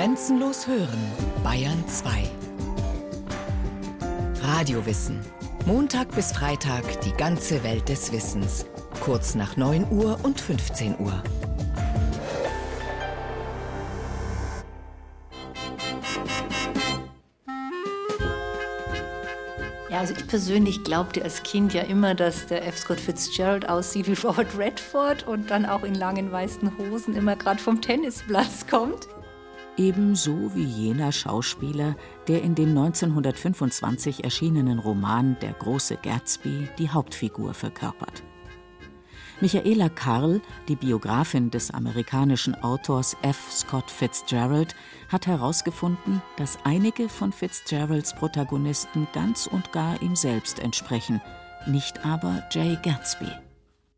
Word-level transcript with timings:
Grenzenlos 0.00 0.66
hören, 0.66 0.98
Bayern 1.44 1.86
2. 1.86 2.22
Radiowissen. 4.42 5.20
Montag 5.66 6.14
bis 6.14 6.32
Freitag 6.32 7.02
die 7.02 7.12
ganze 7.12 7.62
Welt 7.64 7.86
des 7.90 8.10
Wissens. 8.10 8.64
Kurz 9.00 9.34
nach 9.34 9.58
9 9.58 9.88
Uhr 9.90 10.18
und 10.22 10.40
15 10.40 10.98
Uhr. 11.00 11.22
also 19.90 20.14
ich 20.14 20.26
persönlich 20.28 20.82
glaubte 20.82 21.22
als 21.22 21.42
Kind 21.42 21.74
ja 21.74 21.82
immer, 21.82 22.14
dass 22.14 22.46
der 22.46 22.66
F. 22.66 22.78
Scott 22.78 22.98
Fitzgerald 22.98 23.68
aussieht 23.68 24.06
wie 24.06 24.14
Robert 24.26 24.56
Redford 24.56 25.26
und 25.26 25.50
dann 25.50 25.66
auch 25.66 25.82
in 25.82 25.94
langen 25.94 26.32
weißen 26.32 26.78
Hosen 26.78 27.14
immer 27.14 27.36
gerade 27.36 27.60
vom 27.60 27.82
Tennisplatz 27.82 28.66
kommt. 28.66 29.06
Ebenso 29.80 30.54
wie 30.54 30.64
jener 30.64 31.10
Schauspieler, 31.10 31.96
der 32.28 32.42
in 32.42 32.54
dem 32.54 32.76
1925 32.76 34.24
erschienenen 34.24 34.78
Roman 34.78 35.38
Der 35.40 35.54
große 35.54 35.96
Gatsby 35.96 36.68
die 36.76 36.90
Hauptfigur 36.90 37.54
verkörpert. 37.54 38.22
Michaela 39.40 39.88
Karl, 39.88 40.42
die 40.68 40.76
Biografin 40.76 41.50
des 41.50 41.70
amerikanischen 41.70 42.54
Autors 42.62 43.16
F. 43.22 43.50
Scott 43.50 43.90
Fitzgerald, 43.90 44.76
hat 45.08 45.26
herausgefunden, 45.26 46.20
dass 46.36 46.58
einige 46.64 47.08
von 47.08 47.32
Fitzgeralds 47.32 48.14
Protagonisten 48.14 49.08
ganz 49.14 49.46
und 49.46 49.72
gar 49.72 50.02
ihm 50.02 50.14
selbst 50.14 50.58
entsprechen, 50.58 51.22
nicht 51.66 52.04
aber 52.04 52.42
Jay 52.50 52.76
Gatsby. 52.82 53.32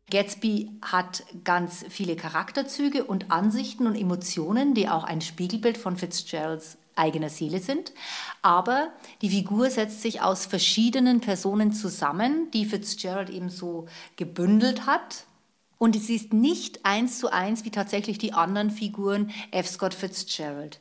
Gatsby 0.09 0.71
hat 0.81 1.23
ganz 1.43 1.85
viele 1.89 2.15
Charakterzüge 2.15 3.03
und 3.05 3.31
Ansichten 3.31 3.87
und 3.87 3.95
Emotionen, 3.95 4.73
die 4.73 4.89
auch 4.89 5.03
ein 5.03 5.21
Spiegelbild 5.21 5.77
von 5.77 5.97
Fitzgeralds 5.97 6.77
eigener 6.95 7.29
Seele 7.29 7.59
sind. 7.59 7.93
Aber 8.41 8.89
die 9.21 9.29
Figur 9.29 9.69
setzt 9.69 10.01
sich 10.01 10.21
aus 10.21 10.45
verschiedenen 10.45 11.21
Personen 11.21 11.73
zusammen, 11.73 12.51
die 12.51 12.65
Fitzgerald 12.65 13.29
eben 13.29 13.49
so 13.49 13.87
gebündelt 14.15 14.85
hat 14.85 15.25
und 15.83 15.99
sie 15.99 16.15
ist 16.15 16.31
nicht 16.31 16.85
eins 16.85 17.19
zu 17.19 17.29
eins 17.29 17.65
wie 17.65 17.71
tatsächlich 17.71 18.17
die 18.17 18.31
anderen 18.31 18.71
Figuren 18.71 19.31
F. 19.51 19.67
Scott 19.67 19.93
Fitzgerald. 19.93 20.79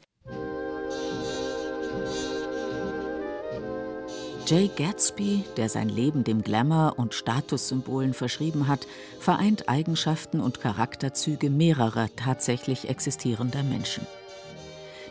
Jay 4.53 4.69
Gatsby, 4.69 5.45
der 5.57 5.71
sein 5.71 5.89
Leben 5.89 6.25
dem 6.25 6.43
Glamour 6.43 6.99
und 6.99 7.15
Statussymbolen 7.15 8.13
verschrieben 8.13 8.69
hat, 8.69 8.87
vereint 9.19 9.71
Eigenschaften 9.71 10.41
und 10.41 10.61
Charakterzüge 10.61 11.49
mehrerer 11.49 12.11
tatsächlich 12.17 12.91
existierender 12.91 13.63
Menschen. 13.63 14.07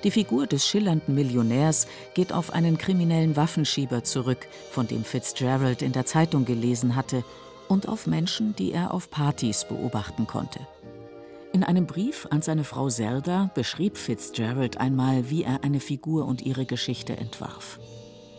Die 0.03 0.11
Figur 0.11 0.45
des 0.45 0.67
schillernden 0.67 1.15
Millionärs 1.15 1.87
geht 2.13 2.33
auf 2.33 2.53
einen 2.53 2.77
kriminellen 2.77 3.35
Waffenschieber 3.35 4.03
zurück, 4.03 4.47
von 4.69 4.85
dem 4.85 5.03
Fitzgerald 5.03 5.81
in 5.81 5.91
der 5.91 6.05
Zeitung 6.05 6.45
gelesen 6.45 6.95
hatte 6.95 7.23
und 7.67 7.89
auf 7.89 8.05
Menschen, 8.05 8.55
die 8.55 8.71
er 8.71 8.93
auf 8.93 9.09
Partys 9.09 9.65
beobachten 9.67 10.27
konnte. 10.27 10.59
In 11.51 11.63
einem 11.63 11.87
Brief 11.87 12.27
an 12.29 12.43
seine 12.43 12.63
Frau 12.63 12.89
Zelda 12.89 13.49
beschrieb 13.55 13.97
Fitzgerald 13.97 14.77
einmal, 14.77 15.31
wie 15.31 15.41
er 15.41 15.63
eine 15.63 15.79
Figur 15.79 16.27
und 16.27 16.43
ihre 16.43 16.67
Geschichte 16.67 17.17
entwarf. 17.17 17.79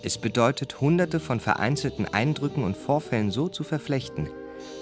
Es 0.05 0.19
bedeutet, 0.19 0.81
hunderte 0.81 1.21
von 1.21 1.39
vereinzelten 1.39 2.13
Eindrücken 2.13 2.65
und 2.65 2.77
Vorfällen 2.77 3.31
so 3.31 3.49
zu 3.49 3.63
verflechten, 3.63 4.29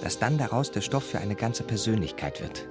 dass 0.03 0.19
dann 0.19 0.39
daraus 0.39 0.71
der 0.71 0.81
Stoff 0.81 1.05
für 1.11 1.19
eine 1.19 1.35
ganze 1.35 1.63
Persönlichkeit 1.63 2.41
wird. 2.41 2.67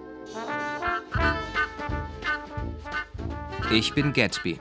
Ich 3.72 3.94
bin 3.94 4.14
Gatsby, 4.14 4.59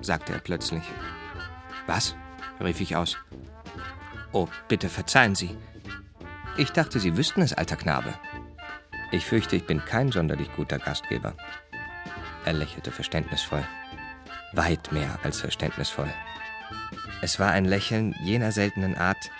sagte 0.00 0.32
er 0.32 0.40
plötzlich. 0.40 0.82
Was? 1.86 2.16
rief 2.60 2.80
ich 2.80 2.96
aus. 2.96 3.16
Oh, 4.32 4.48
bitte 4.66 4.88
verzeihen 4.88 5.36
Sie. 5.36 5.56
Ich 6.56 6.70
dachte, 6.70 6.98
Sie 6.98 7.16
wüssten 7.16 7.42
es, 7.42 7.52
alter 7.52 7.76
Knabe. 7.76 8.14
Ich 9.12 9.24
fürchte, 9.24 9.54
ich 9.54 9.64
bin 9.64 9.84
kein 9.84 10.10
sonderlich 10.10 10.48
guter 10.56 10.80
Gastgeber. 10.80 11.34
Er 12.44 12.54
lächelte 12.54 12.90
verständnisvoll. 12.90 13.64
Weit 14.54 14.90
mehr 14.90 15.20
als 15.22 15.40
verständnisvoll. 15.40 16.12
Es 17.22 17.40
war 17.40 17.50
ein 17.50 17.64
Lächeln 17.64 18.14
jener 18.22 18.52
seltenen 18.52 18.94
Art, 18.94 19.30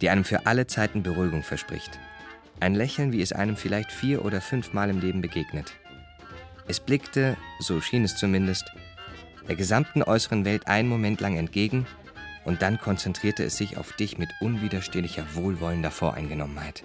die 0.00 0.08
einem 0.08 0.24
für 0.24 0.46
alle 0.46 0.66
Zeiten 0.66 1.02
Beruhigung 1.02 1.42
verspricht. 1.42 1.98
Ein 2.60 2.74
Lächeln, 2.74 3.12
wie 3.12 3.20
es 3.20 3.32
einem 3.32 3.56
vielleicht 3.56 3.92
vier 3.92 4.24
oder 4.24 4.40
fünfmal 4.40 4.88
im 4.88 5.00
Leben 5.00 5.20
begegnet. 5.20 5.74
Es 6.66 6.80
blickte, 6.80 7.36
so 7.60 7.80
schien 7.80 8.04
es 8.04 8.16
zumindest, 8.16 8.72
der 9.46 9.56
gesamten 9.56 10.02
äußeren 10.02 10.44
Welt 10.44 10.66
einen 10.66 10.88
Moment 10.88 11.20
lang 11.20 11.36
entgegen 11.36 11.86
und 12.44 12.62
dann 12.62 12.80
konzentrierte 12.80 13.44
es 13.44 13.56
sich 13.56 13.76
auf 13.76 13.92
dich 13.92 14.18
mit 14.18 14.30
unwiderstehlicher, 14.40 15.24
wohlwollender 15.34 15.90
Voreingenommenheit. 15.90 16.84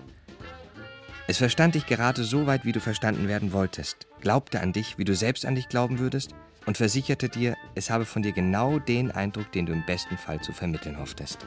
Es 1.28 1.38
verstand 1.38 1.76
dich 1.76 1.86
gerade 1.86 2.24
so 2.24 2.46
weit, 2.46 2.66
wie 2.66 2.74
du 2.74 2.82
verstanden 2.82 3.28
werden 3.28 3.54
wolltest, 3.54 4.08
glaubte 4.20 4.60
an 4.60 4.74
dich, 4.74 4.98
wie 4.98 5.06
du 5.06 5.16
selbst 5.16 5.46
an 5.46 5.56
dich 5.56 5.70
glauben 5.70 6.00
würdest 6.00 6.36
und 6.66 6.78
versicherte 6.78 7.30
dir, 7.30 7.56
es 7.76 7.90
habe 7.90 8.06
von 8.06 8.22
dir 8.22 8.32
genau 8.32 8.80
den 8.80 9.12
Eindruck, 9.12 9.52
den 9.52 9.66
du 9.66 9.74
im 9.74 9.86
besten 9.86 10.18
Fall 10.18 10.42
zu 10.42 10.54
vermitteln 10.54 10.98
hofftest. 10.98 11.46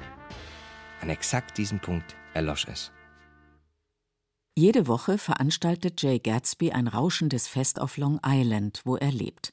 An 1.01 1.09
exakt 1.09 1.59
diesem 1.59 1.81
Punkt 1.81 2.17
erlosch 2.35 2.67
es. 2.69 2.91
Jede 4.57 4.87
Woche 4.87 5.19
veranstaltet 5.19 6.01
Jay 6.03 6.21
Gatsby 6.21 6.71
ein 6.71 6.87
rauschendes 6.87 7.49
Fest 7.49 7.81
auf 7.81 7.97
Long 7.97 8.21
Island, 8.25 8.83
wo 8.85 8.97
er 8.97 9.11
lebt. 9.11 9.53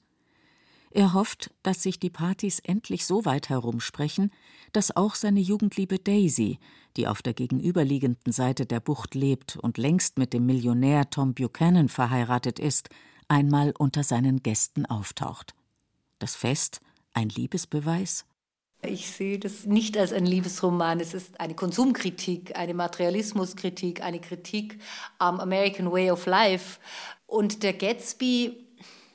Er 0.94 1.14
hofft, 1.14 1.52
dass 1.64 1.82
sich 1.82 2.00
die 2.00 2.10
Partys 2.10 2.60
endlich 2.60 3.06
so 3.06 3.24
weit 3.24 3.50
herumsprechen, 3.50 4.32
dass 4.74 4.96
auch 4.96 5.16
seine 5.16 5.40
Jugendliebe 5.40 6.00
Daisy, 6.00 6.60
die 6.98 7.08
auf 7.08 7.22
der 7.22 7.34
gegenüberliegenden 7.34 8.34
Seite 8.34 8.66
der 8.66 8.82
Bucht 8.82 9.16
lebt 9.16 9.56
und 9.56 9.78
längst 9.78 10.18
mit 10.18 10.34
dem 10.34 10.46
Millionär 10.46 11.10
Tom 11.10 11.34
Buchanan 11.34 11.88
verheiratet 11.88 12.60
ist, 12.60 12.90
einmal 13.32 13.74
unter 13.78 14.04
seinen 14.04 14.44
Gästen 14.44 14.86
auftaucht. 14.86 15.56
Das 16.20 16.36
Fest 16.36 16.82
ein 17.14 17.30
Liebesbeweis? 17.30 18.26
Ich 18.84 19.10
sehe 19.12 19.40
das 19.40 19.66
nicht 19.66 19.98
als 19.98 20.12
ein 20.12 20.26
Liebesroman. 20.26 21.00
Es 21.00 21.14
ist 21.14 21.40
eine 21.40 21.56
Konsumkritik, 21.56 22.56
eine 22.58 22.74
Materialismuskritik, 22.74 24.04
eine 24.04 24.20
Kritik 24.20 24.80
am 25.18 25.40
American 25.40 25.92
Way 25.92 26.12
of 26.12 26.26
Life. 26.26 26.80
Und 27.26 27.64
der 27.64 27.74
Gatsby, 27.74 28.68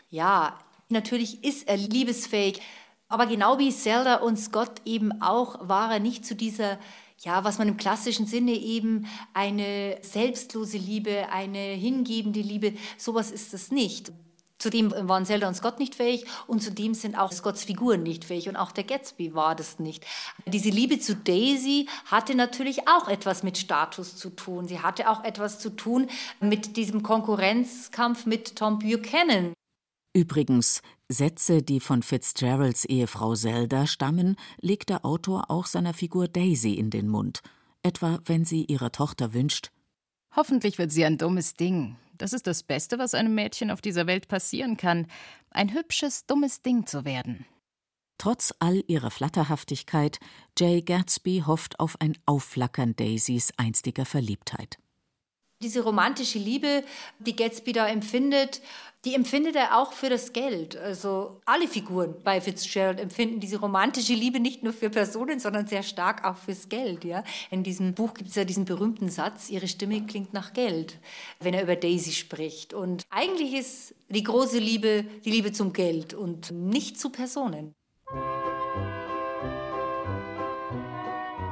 ja, 0.08 0.58
Natürlich 0.88 1.42
ist 1.42 1.68
er 1.68 1.76
liebesfähig, 1.76 2.60
aber 3.08 3.26
genau 3.26 3.58
wie 3.58 3.70
Zelda 3.70 4.16
und 4.16 4.38
Scott 4.38 4.82
eben 4.84 5.20
auch, 5.20 5.68
war 5.68 5.92
er 5.92 6.00
nicht 6.00 6.24
zu 6.24 6.36
dieser 6.36 6.78
ja, 7.20 7.44
was 7.44 7.58
man 7.58 7.68
im 7.68 7.76
klassischen 7.76 8.26
Sinne 8.26 8.52
eben 8.52 9.06
eine 9.32 9.98
selbstlose 10.02 10.78
Liebe, 10.78 11.28
eine 11.30 11.58
hingebende 11.58 12.40
Liebe, 12.40 12.74
sowas 12.98 13.30
ist 13.30 13.54
es 13.54 13.70
nicht. 13.70 14.12
Zudem 14.58 14.90
waren 14.90 15.26
Zelda 15.26 15.48
und 15.48 15.54
Scott 15.54 15.78
nicht 15.78 15.94
fähig 15.94 16.24
und 16.46 16.62
zudem 16.62 16.94
sind 16.94 17.16
auch 17.16 17.30
Scotts 17.30 17.64
Figuren 17.64 18.02
nicht 18.02 18.24
fähig 18.24 18.48
und 18.48 18.56
auch 18.56 18.72
der 18.72 18.84
Gatsby 18.84 19.34
war 19.34 19.54
das 19.54 19.78
nicht. 19.78 20.06
Diese 20.46 20.70
Liebe 20.70 20.98
zu 20.98 21.14
Daisy 21.14 21.88
hatte 22.06 22.34
natürlich 22.34 22.88
auch 22.88 23.08
etwas 23.08 23.42
mit 23.42 23.58
Status 23.58 24.16
zu 24.16 24.30
tun. 24.30 24.66
Sie 24.66 24.80
hatte 24.80 25.10
auch 25.10 25.24
etwas 25.24 25.58
zu 25.58 25.76
tun 25.76 26.08
mit 26.40 26.78
diesem 26.78 27.02
Konkurrenzkampf 27.02 28.24
mit 28.24 28.56
Tom 28.56 28.78
Buchanan. 28.78 29.52
Übrigens, 30.14 30.80
Sätze, 31.08 31.62
die 31.62 31.80
von 31.80 32.02
Fitzgeralds 32.02 32.84
Ehefrau 32.84 33.34
Zelda 33.34 33.86
stammen, 33.86 34.36
legt 34.60 34.88
der 34.90 35.04
Autor 35.04 35.50
auch 35.50 35.66
seiner 35.66 35.94
Figur 35.94 36.28
Daisy 36.28 36.74
in 36.74 36.90
den 36.90 37.08
Mund, 37.08 37.42
etwa 37.82 38.18
wenn 38.24 38.44
sie 38.44 38.64
ihrer 38.64 38.92
Tochter 38.92 39.32
wünscht 39.32 39.70
Hoffentlich 40.36 40.76
wird 40.76 40.92
sie 40.92 41.04
ein 41.06 41.16
dummes 41.16 41.54
Ding. 41.54 41.96
Das 42.18 42.34
ist 42.34 42.46
das 42.46 42.62
Beste, 42.62 42.98
was 42.98 43.14
einem 43.14 43.34
Mädchen 43.34 43.70
auf 43.70 43.80
dieser 43.80 44.06
Welt 44.06 44.28
passieren 44.28 44.76
kann, 44.76 45.06
ein 45.50 45.72
hübsches, 45.72 46.26
dummes 46.26 46.60
Ding 46.60 46.86
zu 46.86 47.06
werden. 47.06 47.46
Trotz 48.18 48.54
all 48.58 48.82
ihrer 48.86 49.10
Flatterhaftigkeit, 49.10 50.20
Jay 50.58 50.82
Gatsby 50.82 51.44
hofft 51.46 51.80
auf 51.80 52.00
ein 52.00 52.16
Aufflackern 52.26 52.94
Daisys 52.96 53.52
einstiger 53.56 54.04
Verliebtheit. 54.04 54.78
Diese 55.62 55.82
romantische 55.82 56.38
Liebe, 56.38 56.84
die 57.18 57.34
Gatsby 57.34 57.72
da 57.72 57.88
empfindet, 57.88 58.60
die 59.06 59.14
empfindet 59.14 59.54
er 59.54 59.78
auch 59.78 59.92
für 59.92 60.10
das 60.10 60.32
Geld. 60.32 60.76
Also 60.76 61.40
alle 61.46 61.68
Figuren 61.68 62.16
bei 62.24 62.40
Fitzgerald 62.40 63.00
empfinden 63.00 63.38
diese 63.38 63.60
romantische 63.60 64.14
Liebe 64.14 64.40
nicht 64.40 64.64
nur 64.64 64.72
für 64.72 64.90
Personen, 64.90 65.38
sondern 65.38 65.68
sehr 65.68 65.84
stark 65.84 66.24
auch 66.24 66.36
fürs 66.36 66.68
Geld. 66.68 67.04
Ja? 67.04 67.22
In 67.50 67.62
diesem 67.62 67.94
Buch 67.94 68.14
gibt 68.14 68.30
es 68.30 68.36
ja 68.36 68.44
diesen 68.44 68.64
berühmten 68.64 69.08
Satz, 69.08 69.48
ihre 69.48 69.68
Stimme 69.68 70.04
klingt 70.06 70.32
nach 70.32 70.52
Geld, 70.52 70.98
wenn 71.38 71.54
er 71.54 71.62
über 71.62 71.76
Daisy 71.76 72.10
spricht. 72.12 72.74
Und 72.74 73.04
eigentlich 73.10 73.54
ist 73.54 73.94
die 74.08 74.24
große 74.24 74.58
Liebe 74.58 75.04
die 75.24 75.30
Liebe 75.30 75.52
zum 75.52 75.72
Geld 75.72 76.12
und 76.12 76.50
nicht 76.50 76.98
zu 76.98 77.10
Personen. 77.10 77.74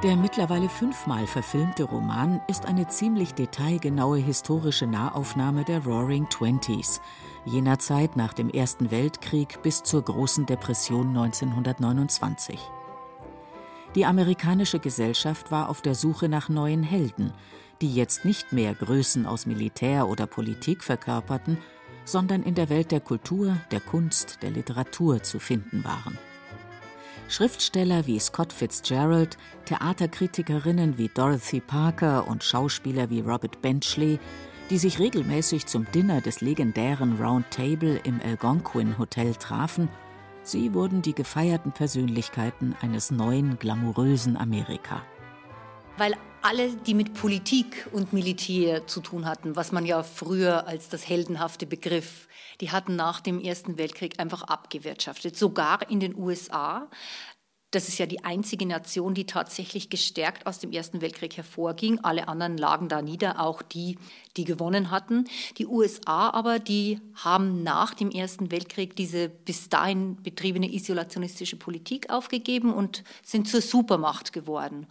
Der 0.05 0.15
mittlerweile 0.15 0.69
fünfmal 0.69 1.25
verfilmte 1.25 1.83
Roman 1.83 2.39
ist 2.47 2.67
eine 2.67 2.87
ziemlich 2.87 3.33
detailgenaue 3.33 4.19
historische 4.19 4.85
Nahaufnahme 4.85 5.63
der 5.63 5.83
Roaring 5.83 6.29
Twenties, 6.29 7.01
jener 7.43 7.79
Zeit 7.79 8.15
nach 8.15 8.31
dem 8.33 8.51
Ersten 8.51 8.91
Weltkrieg 8.91 9.63
bis 9.63 9.81
zur 9.81 10.03
Großen 10.03 10.45
Depression 10.45 11.07
1929. 11.07 12.59
Die 13.95 14.05
amerikanische 14.05 14.77
Gesellschaft 14.77 15.49
war 15.49 15.69
auf 15.69 15.81
der 15.81 15.95
Suche 15.95 16.29
nach 16.29 16.49
neuen 16.49 16.83
Helden, 16.83 17.33
die 17.81 17.91
jetzt 17.91 18.25
nicht 18.25 18.53
mehr 18.53 18.75
Größen 18.75 19.25
aus 19.25 19.47
Militär 19.47 20.07
oder 20.07 20.27
Politik 20.27 20.83
verkörperten, 20.83 21.57
sondern 22.03 22.43
in 22.43 22.53
der 22.53 22.69
Welt 22.69 22.91
der 22.91 23.01
Kultur, 23.01 23.57
der 23.71 23.79
Kunst, 23.79 24.43
der 24.43 24.51
Literatur 24.51 25.23
zu 25.23 25.39
finden 25.39 25.83
waren. 25.83 26.15
Schriftsteller 27.27 28.05
wie 28.05 28.19
Scott 28.19 28.53
Fitzgerald, 28.53 29.37
Theaterkritikerinnen 29.65 30.97
wie 30.97 31.09
Dorothy 31.09 31.59
Parker 31.59 32.27
und 32.27 32.43
Schauspieler 32.43 33.09
wie 33.09 33.21
Robert 33.21 33.61
Benchley, 33.61 34.19
die 34.69 34.77
sich 34.77 34.99
regelmäßig 34.99 35.65
zum 35.65 35.85
Dinner 35.91 36.21
des 36.21 36.41
legendären 36.41 37.21
Round 37.21 37.49
Table 37.49 37.99
im 38.03 38.19
Algonquin 38.23 38.97
Hotel 38.97 39.33
trafen, 39.35 39.89
sie 40.43 40.73
wurden 40.73 41.01
die 41.01 41.15
gefeierten 41.15 41.71
Persönlichkeiten 41.71 42.75
eines 42.81 43.09
neuen, 43.11 43.57
glamourösen 43.57 44.37
Amerika. 44.37 45.01
Weil 45.97 46.15
alle, 46.45 46.69
die 46.69 46.93
mit 46.93 47.15
Politik 47.15 47.87
und 47.91 48.13
Militär 48.13 48.85
zu 48.85 49.01
tun 49.01 49.25
hatten, 49.25 49.55
was 49.55 49.71
man 49.71 49.83
ja 49.83 50.03
früher 50.03 50.67
als 50.67 50.89
das 50.89 51.09
heldenhafte 51.09 51.65
Begriff, 51.65 52.27
die 52.61 52.69
hatten 52.69 52.95
nach 52.95 53.19
dem 53.19 53.41
Ersten 53.41 53.79
Weltkrieg 53.79 54.19
einfach 54.19 54.43
abgewirtschaftet. 54.43 55.35
Sogar 55.35 55.89
in 55.89 55.99
den 55.99 56.15
USA 56.15 56.87
das 57.75 57.89
ist 57.89 57.97
ja 57.97 58.05
die 58.05 58.23
einzige 58.23 58.65
Nation, 58.65 59.13
die 59.13 59.25
tatsächlich 59.25 59.89
gestärkt 59.89 60.47
aus 60.47 60.59
dem 60.59 60.71
Ersten 60.71 61.01
Weltkrieg 61.01 61.35
hervorging. 61.35 61.99
Alle 62.03 62.29
anderen 62.29 62.57
lagen 62.57 62.87
da 62.87 63.01
nieder, 63.01 63.41
auch 63.41 63.61
die, 63.61 63.97
die 64.37 64.43
gewonnen 64.43 64.91
hatten. 64.91 65.25
Die 65.57 65.67
USA 65.67 66.29
aber, 66.29 66.59
die 66.59 66.99
haben 67.15 67.63
nach 67.63 67.93
dem 67.93 68.11
Ersten 68.11 68.51
Weltkrieg 68.51 68.95
diese 68.95 69.29
bis 69.29 69.69
dahin 69.69 70.17
betriebene 70.21 70.73
isolationistische 70.73 71.55
Politik 71.55 72.09
aufgegeben 72.09 72.73
und 72.73 73.03
sind 73.23 73.47
zur 73.47 73.61
Supermacht 73.61 74.33
geworden. 74.33 74.87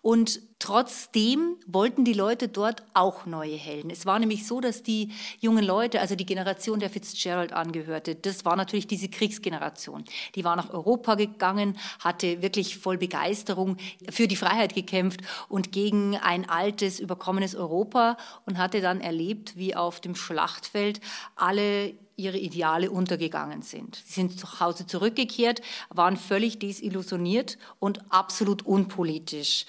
Und 0.00 0.40
trotzdem 0.58 1.56
wollten 1.66 2.04
die 2.04 2.14
Leute 2.14 2.48
dort 2.48 2.82
auch 2.94 3.26
neue 3.26 3.56
Helden. 3.56 3.90
Es 3.90 4.06
war 4.06 4.18
nämlich 4.18 4.46
so, 4.46 4.60
dass 4.60 4.82
die 4.82 5.12
jungen 5.40 5.64
Leute, 5.64 6.00
also 6.00 6.14
die 6.14 6.24
Generation 6.24 6.80
der 6.80 6.88
Fitzgerald 6.88 7.52
angehörte, 7.52 8.14
das 8.14 8.44
war 8.44 8.56
natürlich 8.56 8.86
diese 8.86 9.08
Kriegsgeneration. 9.08 10.04
Die 10.34 10.44
war 10.44 10.56
nach 10.56 10.70
Europa 10.70 11.16
gegangen, 11.16 11.76
hatte 12.00 12.42
wirklich 12.42 12.78
voll 12.78 12.96
Begeisterung 12.96 13.76
für 14.08 14.28
die 14.28 14.36
Freiheit 14.36 14.74
gekämpft 14.74 15.20
und 15.48 15.72
gegen 15.72 16.16
ein 16.16 16.48
altes, 16.48 17.00
überkommenes 17.00 17.54
Europa 17.54 18.16
und 18.46 18.56
hatte 18.56 18.80
dann 18.80 18.87
erlebt, 19.00 19.56
wie 19.56 19.76
auf 19.76 20.00
dem 20.00 20.14
Schlachtfeld 20.14 21.00
alle 21.36 21.94
ihre 22.16 22.38
Ideale 22.38 22.90
untergegangen 22.90 23.62
sind. 23.62 24.02
Sie 24.04 24.14
sind 24.14 24.38
zu 24.38 24.60
Hause 24.60 24.86
zurückgekehrt, 24.86 25.62
waren 25.88 26.16
völlig 26.16 26.58
desillusioniert 26.58 27.58
und 27.78 28.00
absolut 28.10 28.66
unpolitisch. 28.66 29.66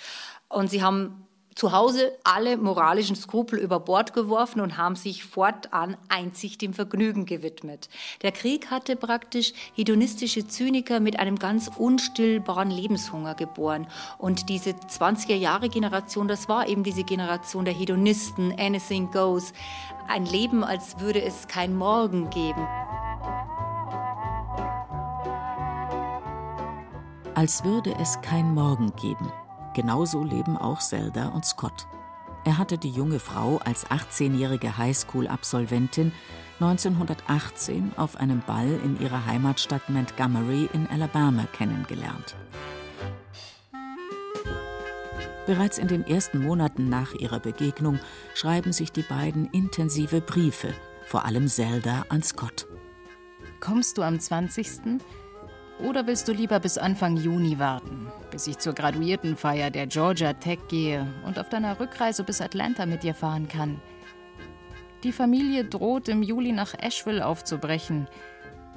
Und 0.47 0.71
sie 0.71 0.81
haben 0.81 1.27
zu 1.59 1.73
Hause 1.73 2.13
alle 2.23 2.55
moralischen 2.55 3.17
Skrupel 3.17 3.59
über 3.59 3.81
Bord 3.81 4.13
geworfen 4.13 4.61
und 4.61 4.77
haben 4.77 4.95
sich 4.95 5.25
fortan 5.25 5.97
einzig 6.07 6.57
dem 6.57 6.73
Vergnügen 6.73 7.25
gewidmet. 7.25 7.89
Der 8.21 8.31
Krieg 8.31 8.71
hatte 8.71 8.95
praktisch 8.95 9.51
hedonistische 9.75 10.47
Zyniker 10.47 11.01
mit 11.01 11.19
einem 11.19 11.37
ganz 11.37 11.69
unstillbaren 11.75 12.71
Lebenshunger 12.71 13.35
geboren. 13.35 13.87
Und 14.17 14.47
diese 14.47 14.69
20er-Jahre-Generation, 14.69 16.29
das 16.29 16.47
war 16.47 16.65
eben 16.69 16.83
diese 16.83 17.03
Generation 17.03 17.65
der 17.65 17.73
Hedonisten, 17.73 18.57
anything 18.57 19.11
goes, 19.11 19.51
ein 20.07 20.25
Leben, 20.25 20.63
als 20.63 20.97
würde 21.01 21.21
es 21.21 21.49
kein 21.49 21.75
Morgen 21.75 22.29
geben. 22.29 22.65
Als 27.35 27.65
würde 27.65 27.93
es 27.99 28.21
kein 28.21 28.53
Morgen 28.53 28.95
geben. 28.95 29.29
Genauso 29.73 30.23
leben 30.23 30.57
auch 30.57 30.79
Zelda 30.79 31.29
und 31.29 31.45
Scott. 31.45 31.87
Er 32.45 32.57
hatte 32.57 32.77
die 32.77 32.89
junge 32.89 33.19
Frau 33.19 33.57
als 33.63 33.85
18-jährige 33.87 34.77
Highschool-Absolventin 34.77 36.11
1918 36.59 37.93
auf 37.95 38.17
einem 38.17 38.41
Ball 38.45 38.79
in 38.83 38.99
ihrer 38.99 39.25
Heimatstadt 39.25 39.89
Montgomery 39.89 40.69
in 40.73 40.87
Alabama 40.87 41.45
kennengelernt. 41.53 42.35
Bereits 45.45 45.77
in 45.77 45.87
den 45.87 46.05
ersten 46.05 46.43
Monaten 46.43 46.89
nach 46.89 47.13
ihrer 47.13 47.39
Begegnung 47.39 47.99
schreiben 48.35 48.71
sich 48.71 48.91
die 48.91 49.01
beiden 49.03 49.49
intensive 49.51 50.21
Briefe, 50.21 50.73
vor 51.05 51.25
allem 51.25 51.47
Zelda 51.47 52.05
an 52.09 52.21
Scott. 52.21 52.67
Kommst 53.59 53.97
du 53.97 54.03
am 54.03 54.19
20.? 54.19 55.01
Oder 55.79 56.05
willst 56.07 56.27
du 56.27 56.33
lieber 56.33 56.59
bis 56.59 56.77
Anfang 56.77 57.17
Juni 57.17 57.57
warten, 57.57 58.11
bis 58.39 58.47
ich 58.47 58.57
zur 58.59 58.71
Graduiertenfeier 58.71 59.69
der 59.69 59.85
Georgia 59.87 60.31
Tech 60.31 60.59
gehe 60.69 61.05
und 61.25 61.37
auf 61.37 61.49
deiner 61.49 61.77
Rückreise 61.77 62.23
bis 62.23 62.39
Atlanta 62.39 62.85
mit 62.85 63.03
dir 63.03 63.13
fahren 63.13 63.49
kann? 63.49 63.81
Die 65.03 65.11
Familie 65.11 65.65
droht 65.65 66.07
im 66.07 66.23
Juli 66.23 66.53
nach 66.53 66.73
Asheville 66.73 67.25
aufzubrechen. 67.25 68.07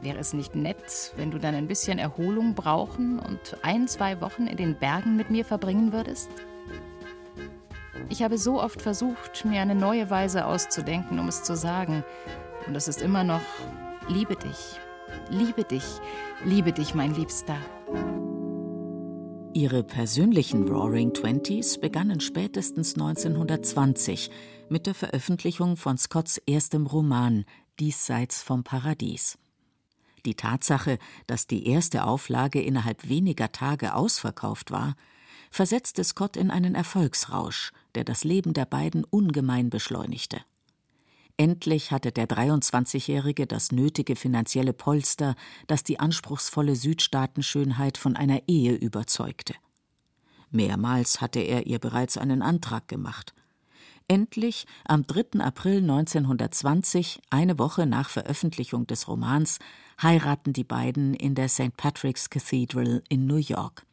Wäre 0.00 0.18
es 0.18 0.32
nicht 0.32 0.56
nett, 0.56 1.12
wenn 1.14 1.30
du 1.30 1.38
dann 1.38 1.54
ein 1.54 1.68
bisschen 1.68 2.00
Erholung 2.00 2.56
brauchen 2.56 3.20
und 3.20 3.56
ein, 3.62 3.86
zwei 3.86 4.20
Wochen 4.20 4.48
in 4.48 4.56
den 4.56 4.76
Bergen 4.76 5.14
mit 5.14 5.30
mir 5.30 5.44
verbringen 5.44 5.92
würdest? 5.92 6.30
Ich 8.08 8.24
habe 8.24 8.38
so 8.38 8.60
oft 8.60 8.82
versucht, 8.82 9.44
mir 9.44 9.60
eine 9.60 9.76
neue 9.76 10.10
Weise 10.10 10.44
auszudenken, 10.44 11.20
um 11.20 11.28
es 11.28 11.44
zu 11.44 11.54
sagen. 11.54 12.02
Und 12.66 12.74
es 12.74 12.88
ist 12.88 13.00
immer 13.00 13.22
noch, 13.22 13.42
liebe 14.08 14.34
dich, 14.34 14.80
liebe 15.30 15.62
dich, 15.62 15.84
liebe 16.44 16.72
dich, 16.72 16.96
mein 16.96 17.14
Liebster. 17.14 17.58
Ihre 19.54 19.82
persönlichen 19.82 20.66
Roaring 20.66 21.12
Twenties 21.12 21.78
begannen 21.78 22.20
spätestens 22.20 22.94
1920 22.94 24.31
mit 24.70 24.87
der 24.87 24.94
Veröffentlichung 24.94 25.76
von 25.76 25.99
Scotts 25.99 26.38
erstem 26.46 26.87
Roman 26.87 27.44
Diesseits 27.78 28.43
vom 28.43 28.64
Paradies. 28.64 29.38
Die 30.25 30.37
Tatsache, 30.37 30.99
dass 31.26 31.46
die 31.46 31.66
erste 31.66 32.04
Auflage 32.04 32.62
innerhalb 32.62 33.06
weniger 33.10 33.52
Tage 33.52 33.94
ausverkauft 33.94 34.70
war, 34.70 34.94
versetzte 35.50 36.02
Scott 36.02 36.38
in 36.38 36.50
einen 36.50 36.75
Erfolgsrausch, 36.75 37.72
der 37.94 38.05
das 38.05 38.25
Leben 38.25 38.55
der 38.55 38.64
beiden 38.64 39.05
ungemein 39.05 39.69
beschleunigte. 39.69 40.40
Endlich 41.37 41.90
hatte 41.90 42.12
der 42.12 42.29
23-Jährige 42.29 43.46
das 43.46 43.73
nötige 43.73 44.17
finanzielle 44.17 44.73
Polster, 44.73 45.34
das 45.67 45.82
die 45.82 45.99
anspruchsvolle 45.99 46.76
Südstaatenschönheit 46.76 47.98
von 47.98 48.17
einer 48.17 48.43
Ehe 48.46 48.74
überzeugte. 48.74 49.55
Mehrmals 50.51 51.20
hatte 51.20 51.41
er 51.41 51.67
ihr 51.67 51.79
bereits 51.79 52.19
einen 52.19 52.43
Antrag 52.43 52.86
gemacht. 52.86 53.34
Endlich, 54.08 54.67
am 54.84 55.06
3. 55.06 55.41
April 55.41 55.79
1920, 55.79 57.20
eine 57.31 57.58
Woche 57.58 57.86
nach 57.86 58.10
Veröffentlichung 58.10 58.86
des 58.86 59.08
Romans, 59.08 59.58
heiraten 60.03 60.53
die 60.53 60.65
beiden 60.65 61.15
in 61.15 61.34
der 61.34 61.48
St. 61.48 61.77
Patrick's 61.77 62.29
Cathedral 62.29 63.03
in 63.08 63.27
New 63.27 63.36
York. 63.36 63.86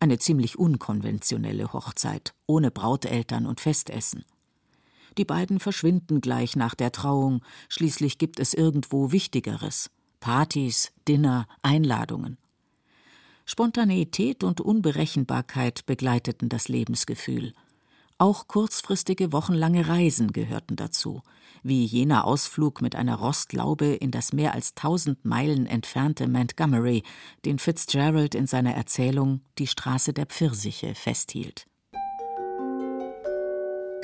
Eine 0.00 0.18
ziemlich 0.18 0.58
unkonventionelle 0.58 1.72
Hochzeit, 1.72 2.34
ohne 2.46 2.70
Brauteltern 2.70 3.46
und 3.46 3.60
Festessen. 3.60 4.24
Die 5.18 5.24
beiden 5.24 5.60
verschwinden 5.60 6.20
gleich 6.20 6.56
nach 6.56 6.74
der 6.74 6.92
Trauung, 6.92 7.42
schließlich 7.68 8.18
gibt 8.18 8.40
es 8.40 8.54
irgendwo 8.54 9.12
Wichtigeres 9.12 9.90
Partys, 10.20 10.90
Dinner, 11.06 11.46
Einladungen. 11.60 12.38
Spontaneität 13.44 14.42
und 14.42 14.62
Unberechenbarkeit 14.62 15.84
begleiteten 15.84 16.48
das 16.48 16.68
Lebensgefühl. 16.68 17.52
Auch 18.16 18.48
kurzfristige 18.48 19.32
wochenlange 19.32 19.86
Reisen 19.86 20.32
gehörten 20.32 20.76
dazu, 20.76 21.20
wie 21.62 21.84
jener 21.84 22.24
Ausflug 22.24 22.80
mit 22.80 22.96
einer 22.96 23.16
Rostlaube 23.16 23.86
in 23.86 24.12
das 24.12 24.32
mehr 24.32 24.54
als 24.54 24.74
tausend 24.74 25.24
Meilen 25.26 25.66
entfernte 25.66 26.26
Montgomery, 26.26 27.02
den 27.44 27.58
Fitzgerald 27.58 28.34
in 28.34 28.46
seiner 28.46 28.72
Erzählung 28.74 29.42
Die 29.58 29.66
Straße 29.66 30.14
der 30.14 30.24
Pfirsiche 30.24 30.94
festhielt. 30.94 31.66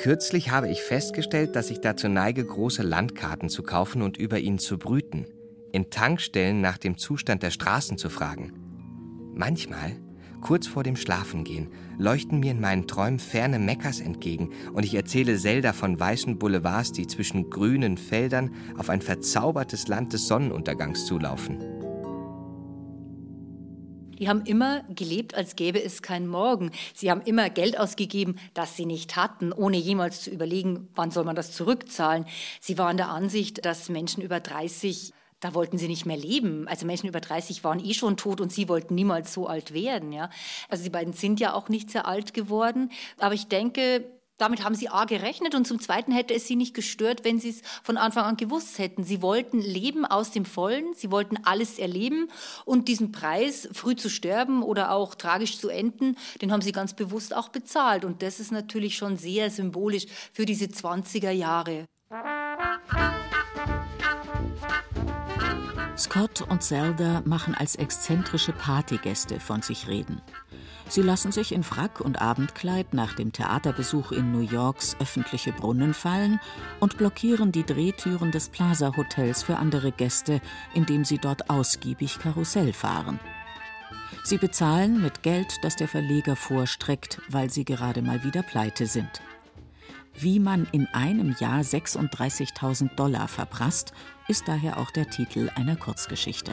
Kürzlich 0.01 0.49
habe 0.49 0.67
ich 0.67 0.81
festgestellt, 0.81 1.55
dass 1.55 1.69
ich 1.69 1.79
dazu 1.79 2.09
neige, 2.09 2.43
große 2.43 2.81
Landkarten 2.81 3.49
zu 3.49 3.61
kaufen 3.61 4.01
und 4.01 4.17
über 4.17 4.39
ihnen 4.39 4.57
zu 4.57 4.79
brüten, 4.79 5.27
in 5.71 5.91
Tankstellen 5.91 6.59
nach 6.59 6.79
dem 6.79 6.97
Zustand 6.97 7.43
der 7.43 7.51
Straßen 7.51 7.99
zu 7.99 8.09
fragen. 8.09 8.51
Manchmal, 9.35 9.91
kurz 10.41 10.65
vor 10.65 10.81
dem 10.81 10.95
Schlafengehen, 10.95 11.69
leuchten 11.99 12.39
mir 12.39 12.49
in 12.49 12.59
meinen 12.59 12.87
Träumen 12.87 13.19
ferne 13.19 13.59
Mekkas 13.59 13.99
entgegen 13.99 14.49
und 14.73 14.85
ich 14.85 14.95
erzähle 14.95 15.37
Zelda 15.37 15.71
von 15.71 15.99
weißen 15.99 16.39
Boulevards, 16.39 16.93
die 16.93 17.05
zwischen 17.05 17.51
grünen 17.51 17.95
Feldern 17.95 18.55
auf 18.79 18.89
ein 18.89 19.03
verzaubertes 19.03 19.87
Land 19.87 20.13
des 20.13 20.27
Sonnenuntergangs 20.27 21.05
zulaufen. 21.05 21.80
Die 24.21 24.29
haben 24.29 24.45
immer 24.45 24.83
gelebt, 24.83 25.33
als 25.33 25.55
gäbe 25.55 25.83
es 25.83 26.03
keinen 26.03 26.27
Morgen. 26.27 26.71
Sie 26.93 27.09
haben 27.09 27.21
immer 27.21 27.49
Geld 27.49 27.79
ausgegeben, 27.79 28.35
das 28.53 28.77
sie 28.77 28.85
nicht 28.85 29.15
hatten, 29.15 29.51
ohne 29.51 29.77
jemals 29.77 30.21
zu 30.21 30.29
überlegen, 30.29 30.89
wann 30.93 31.09
soll 31.09 31.23
man 31.23 31.35
das 31.35 31.53
zurückzahlen. 31.53 32.25
Sie 32.59 32.77
waren 32.77 32.97
der 32.97 33.09
Ansicht, 33.09 33.65
dass 33.65 33.89
Menschen 33.89 34.21
über 34.21 34.39
30 34.39 35.11
da 35.39 35.55
wollten 35.55 35.79
sie 35.79 35.87
nicht 35.87 36.05
mehr 36.05 36.17
leben. 36.17 36.67
Also 36.67 36.85
Menschen 36.85 37.09
über 37.09 37.19
30 37.19 37.63
waren 37.63 37.83
eh 37.83 37.95
schon 37.95 38.15
tot 38.15 38.41
und 38.41 38.53
sie 38.53 38.69
wollten 38.69 38.93
niemals 38.93 39.33
so 39.33 39.47
alt 39.47 39.73
werden. 39.73 40.11
Ja? 40.11 40.29
Also 40.69 40.83
die 40.83 40.91
beiden 40.91 41.13
sind 41.13 41.39
ja 41.39 41.53
auch 41.55 41.67
nicht 41.67 41.89
sehr 41.89 42.05
alt 42.05 42.35
geworden. 42.35 42.91
Aber 43.17 43.33
ich 43.33 43.47
denke, 43.47 44.05
damit 44.41 44.63
haben 44.63 44.73
sie 44.73 44.89
A 44.89 45.05
gerechnet 45.05 45.53
und 45.53 45.67
zum 45.67 45.79
Zweiten 45.79 46.11
hätte 46.11 46.33
es 46.33 46.47
sie 46.47 46.55
nicht 46.55 46.73
gestört, 46.73 47.23
wenn 47.23 47.39
sie 47.39 47.49
es 47.49 47.61
von 47.83 47.97
Anfang 47.97 48.25
an 48.25 48.37
gewusst 48.37 48.79
hätten. 48.79 49.03
Sie 49.03 49.21
wollten 49.21 49.61
leben 49.61 50.03
aus 50.03 50.31
dem 50.31 50.45
Vollen, 50.45 50.93
sie 50.95 51.11
wollten 51.11 51.37
alles 51.43 51.77
erleben 51.77 52.27
und 52.65 52.87
diesen 52.87 53.11
Preis, 53.11 53.69
früh 53.71 53.95
zu 53.95 54.09
sterben 54.09 54.63
oder 54.63 54.91
auch 54.91 55.13
tragisch 55.13 55.59
zu 55.59 55.69
enden, 55.69 56.17
den 56.41 56.51
haben 56.51 56.61
sie 56.61 56.71
ganz 56.71 56.95
bewusst 56.95 57.35
auch 57.35 57.49
bezahlt. 57.49 58.03
Und 58.03 58.23
das 58.23 58.39
ist 58.39 58.51
natürlich 58.51 58.97
schon 58.97 59.15
sehr 59.17 59.51
symbolisch 59.51 60.07
für 60.33 60.45
diese 60.45 60.65
20er 60.65 61.31
Jahre. 61.31 61.85
Scott 65.97 66.41
und 66.41 66.63
Zelda 66.63 67.21
machen 67.25 67.53
als 67.53 67.75
exzentrische 67.75 68.53
Partygäste 68.53 69.39
von 69.39 69.61
sich 69.61 69.87
reden. 69.87 70.19
Sie 70.87 71.01
lassen 71.01 71.31
sich 71.31 71.53
in 71.53 71.63
Frack 71.63 72.01
und 72.01 72.21
Abendkleid 72.21 72.93
nach 72.93 73.13
dem 73.13 73.31
Theaterbesuch 73.31 74.11
in 74.11 74.31
New 74.31 74.41
Yorks 74.41 74.97
öffentliche 74.99 75.53
Brunnen 75.53 75.93
fallen 75.93 76.39
und 76.79 76.97
blockieren 76.97 77.51
die 77.51 77.65
Drehtüren 77.65 78.31
des 78.31 78.49
Plaza 78.49 78.95
Hotels 78.97 79.43
für 79.43 79.57
andere 79.57 79.91
Gäste, 79.91 80.41
indem 80.73 81.05
sie 81.05 81.17
dort 81.17 81.49
ausgiebig 81.49 82.19
Karussell 82.19 82.73
fahren. 82.73 83.19
Sie 84.23 84.37
bezahlen 84.37 85.01
mit 85.01 85.23
Geld, 85.23 85.55
das 85.63 85.75
der 85.75 85.87
Verleger 85.87 86.35
vorstreckt, 86.35 87.21
weil 87.29 87.49
sie 87.49 87.65
gerade 87.65 88.01
mal 88.01 88.23
wieder 88.23 88.43
pleite 88.43 88.85
sind. 88.85 89.21
Wie 90.13 90.39
man 90.39 90.67
in 90.71 90.87
einem 90.87 91.35
Jahr 91.39 91.61
36.000 91.61 92.95
Dollar 92.95 93.27
verprasst, 93.27 93.93
ist 94.27 94.47
daher 94.47 94.77
auch 94.77 94.91
der 94.91 95.09
Titel 95.09 95.49
einer 95.55 95.75
Kurzgeschichte. 95.75 96.51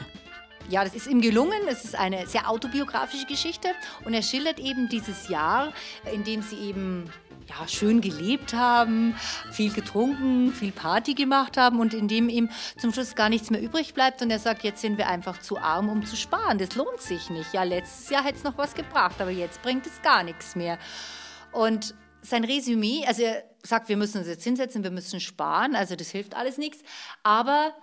Ja, 0.67 0.83
das 0.83 0.93
ist 0.93 1.07
ihm 1.07 1.21
gelungen. 1.21 1.67
Es 1.67 1.85
ist 1.85 1.95
eine 1.95 2.27
sehr 2.27 2.49
autobiografische 2.49 3.25
Geschichte 3.25 3.69
und 4.05 4.13
er 4.13 4.21
schildert 4.21 4.59
eben 4.59 4.89
dieses 4.89 5.29
Jahr, 5.29 5.73
in 6.11 6.23
dem 6.23 6.41
sie 6.41 6.57
eben 6.57 7.09
ja, 7.49 7.67
schön 7.67 8.01
gelebt 8.01 8.53
haben, 8.53 9.15
viel 9.51 9.73
getrunken, 9.73 10.53
viel 10.53 10.71
Party 10.71 11.15
gemacht 11.15 11.57
haben 11.57 11.79
und 11.79 11.93
in 11.93 12.07
dem 12.07 12.29
ihm 12.29 12.49
zum 12.77 12.93
Schluss 12.93 13.15
gar 13.15 13.29
nichts 13.29 13.49
mehr 13.49 13.61
übrig 13.61 13.93
bleibt. 13.93 14.21
Und 14.21 14.29
er 14.29 14.39
sagt, 14.39 14.63
jetzt 14.63 14.81
sind 14.81 14.97
wir 14.97 15.07
einfach 15.07 15.39
zu 15.39 15.57
arm, 15.57 15.89
um 15.89 16.05
zu 16.05 16.15
sparen. 16.15 16.57
Das 16.57 16.75
lohnt 16.75 17.01
sich 17.01 17.29
nicht. 17.29 17.53
Ja, 17.53 17.63
letztes 17.63 18.09
Jahr 18.09 18.23
hätte 18.23 18.37
es 18.37 18.43
noch 18.43 18.57
was 18.57 18.75
gebracht, 18.75 19.19
aber 19.19 19.31
jetzt 19.31 19.61
bringt 19.61 19.85
es 19.87 20.01
gar 20.01 20.23
nichts 20.23 20.55
mehr. 20.55 20.77
Und 21.51 21.95
sein 22.21 22.43
Resümee, 22.43 23.05
also 23.07 23.23
er 23.23 23.43
sagt, 23.63 23.89
wir 23.89 23.97
müssen 23.97 24.19
uns 24.19 24.27
jetzt 24.27 24.43
hinsetzen, 24.43 24.83
wir 24.83 24.91
müssen 24.91 25.19
sparen, 25.19 25.75
also 25.75 25.95
das 25.95 26.09
hilft 26.09 26.35
alles 26.35 26.57
nichts. 26.57 26.83
Aber 27.23 27.73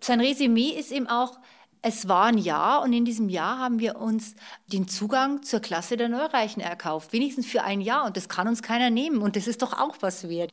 sein 0.00 0.20
Resümee 0.20 0.70
ist 0.70 0.92
eben 0.92 1.06
auch, 1.06 1.38
es 1.86 2.08
war 2.08 2.24
ein 2.24 2.38
Jahr 2.38 2.82
und 2.82 2.92
in 2.92 3.04
diesem 3.04 3.28
Jahr 3.28 3.60
haben 3.60 3.78
wir 3.78 4.00
uns 4.00 4.34
den 4.66 4.88
Zugang 4.88 5.44
zur 5.44 5.60
Klasse 5.60 5.96
der 5.96 6.08
Neureichen 6.08 6.60
erkauft. 6.60 7.12
Wenigstens 7.12 7.46
für 7.46 7.62
ein 7.62 7.80
Jahr 7.80 8.06
und 8.06 8.16
das 8.16 8.28
kann 8.28 8.48
uns 8.48 8.60
keiner 8.60 8.90
nehmen 8.90 9.22
und 9.22 9.36
das 9.36 9.46
ist 9.46 9.62
doch 9.62 9.72
auch 9.72 9.94
was 10.00 10.28
wert. 10.28 10.50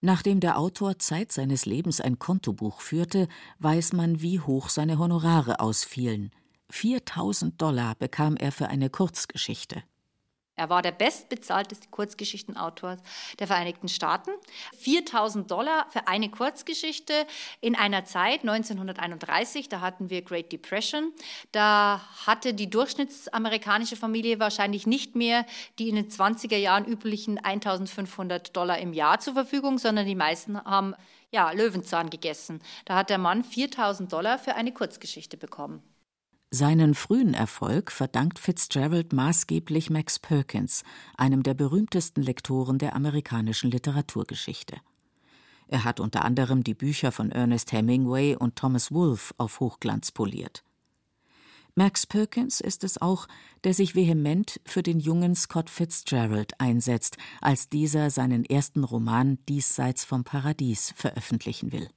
Nachdem 0.00 0.38
der 0.38 0.58
Autor 0.58 1.00
Zeit 1.00 1.32
seines 1.32 1.66
Lebens 1.66 2.00
ein 2.00 2.20
Kontobuch 2.20 2.80
führte, 2.80 3.26
weiß 3.58 3.92
man, 3.92 4.22
wie 4.22 4.38
hoch 4.38 4.68
seine 4.68 5.00
Honorare 5.00 5.58
ausfielen. 5.58 6.30
4000 6.70 7.60
Dollar 7.60 7.96
bekam 7.96 8.36
er 8.36 8.52
für 8.52 8.68
eine 8.68 8.88
Kurzgeschichte. 8.88 9.82
Er 10.62 10.70
war 10.70 10.80
der 10.80 10.92
bestbezahlteste 10.92 11.88
Kurzgeschichtenautor 11.88 12.96
der 13.40 13.48
Vereinigten 13.48 13.88
Staaten. 13.88 14.30
4000 14.78 15.50
Dollar 15.50 15.86
für 15.90 16.06
eine 16.06 16.30
Kurzgeschichte 16.30 17.26
in 17.60 17.74
einer 17.74 18.04
Zeit, 18.04 18.42
1931, 18.42 19.68
da 19.68 19.80
hatten 19.80 20.08
wir 20.08 20.22
Great 20.22 20.52
Depression. 20.52 21.12
Da 21.50 22.00
hatte 22.26 22.54
die 22.54 22.70
durchschnittsamerikanische 22.70 23.96
Familie 23.96 24.38
wahrscheinlich 24.38 24.86
nicht 24.86 25.16
mehr 25.16 25.46
die 25.80 25.88
in 25.88 25.96
den 25.96 26.08
20er 26.08 26.58
Jahren 26.58 26.84
üblichen 26.84 27.38
1500 27.44 28.56
Dollar 28.56 28.78
im 28.78 28.92
Jahr 28.92 29.18
zur 29.18 29.34
Verfügung, 29.34 29.78
sondern 29.78 30.06
die 30.06 30.14
meisten 30.14 30.64
haben 30.64 30.94
ja, 31.32 31.50
Löwenzahn 31.50 32.08
gegessen. 32.08 32.62
Da 32.84 32.94
hat 32.94 33.10
der 33.10 33.18
Mann 33.18 33.42
4000 33.42 34.12
Dollar 34.12 34.38
für 34.38 34.54
eine 34.54 34.70
Kurzgeschichte 34.70 35.36
bekommen. 35.36 35.82
Seinen 36.54 36.94
frühen 36.94 37.32
Erfolg 37.32 37.90
verdankt 37.90 38.38
Fitzgerald 38.38 39.14
maßgeblich 39.14 39.88
Max 39.88 40.18
Perkins, 40.18 40.82
einem 41.16 41.42
der 41.42 41.54
berühmtesten 41.54 42.20
Lektoren 42.20 42.76
der 42.76 42.94
amerikanischen 42.94 43.70
Literaturgeschichte. 43.70 44.76
Er 45.68 45.84
hat 45.84 45.98
unter 45.98 46.26
anderem 46.26 46.62
die 46.62 46.74
Bücher 46.74 47.10
von 47.10 47.32
Ernest 47.32 47.72
Hemingway 47.72 48.36
und 48.36 48.56
Thomas 48.56 48.92
Wolfe 48.92 49.32
auf 49.38 49.60
Hochglanz 49.60 50.12
poliert. 50.12 50.62
Max 51.74 52.06
Perkins 52.06 52.60
ist 52.60 52.84
es 52.84 53.00
auch, 53.00 53.28
der 53.64 53.72
sich 53.72 53.94
vehement 53.94 54.60
für 54.66 54.82
den 54.82 55.00
jungen 55.00 55.34
Scott 55.34 55.70
Fitzgerald 55.70 56.60
einsetzt, 56.60 57.16
als 57.40 57.70
dieser 57.70 58.10
seinen 58.10 58.44
ersten 58.44 58.84
Roman 58.84 59.38
Diesseits 59.48 60.04
vom 60.04 60.22
Paradies 60.22 60.92
veröffentlichen 60.96 61.72
will. 61.72 61.88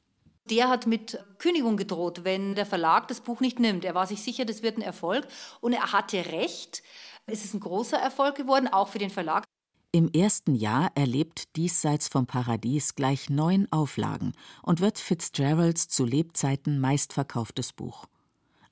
Der 0.50 0.70
hat 0.70 0.86
mit 0.86 1.20
Kündigung 1.40 1.76
gedroht, 1.76 2.24
wenn 2.24 2.54
der 2.54 2.68
Verlag 2.68 3.08
das 3.08 3.22
Buch 3.22 3.40
nicht 3.40 3.60
nimmt. 3.60 3.84
Er 3.84 3.96
war 3.96 4.06
sich 4.06 4.22
sicher, 4.22 4.46
das 4.46 4.62
wird 4.62 4.78
ein 4.78 4.84
Erfolg. 4.84 5.28
Und 5.60 5.74
er 5.74 5.92
hatte 5.92 6.18
recht. 6.28 6.84
Es 7.26 7.44
ist 7.44 7.56
ein 7.56 7.60
großer 7.60 7.98
Erfolg 7.98 8.36
geworden, 8.36 8.68
auch 8.68 8.90
für 8.90 9.00
den 9.00 9.10
Verlag. 9.10 9.44
Im 9.92 10.12
ersten 10.12 10.56
Jahr 10.56 10.92
erlebt 10.94 11.56
Diesseits 11.56 12.10
vom 12.10 12.28
Paradies 12.28 12.96
gleich 12.96 13.30
neun 13.30 13.68
Auflagen 13.72 14.34
und 14.62 14.82
wird 14.82 15.00
Fitzgeralds 15.00 15.88
zu 15.88 16.06
Lebzeiten 16.06 16.80
meistverkauftes 16.80 17.74
Buch. 17.74 18.06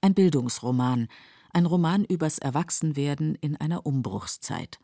Ein 0.02 0.14
Bildungsroman, 0.14 1.08
ein 1.54 1.66
Roman 1.66 2.04
übers 2.04 2.40
Erwachsenwerden 2.40 3.36
in 3.36 3.56
einer 3.56 3.86
Umbruchszeit 3.86 4.80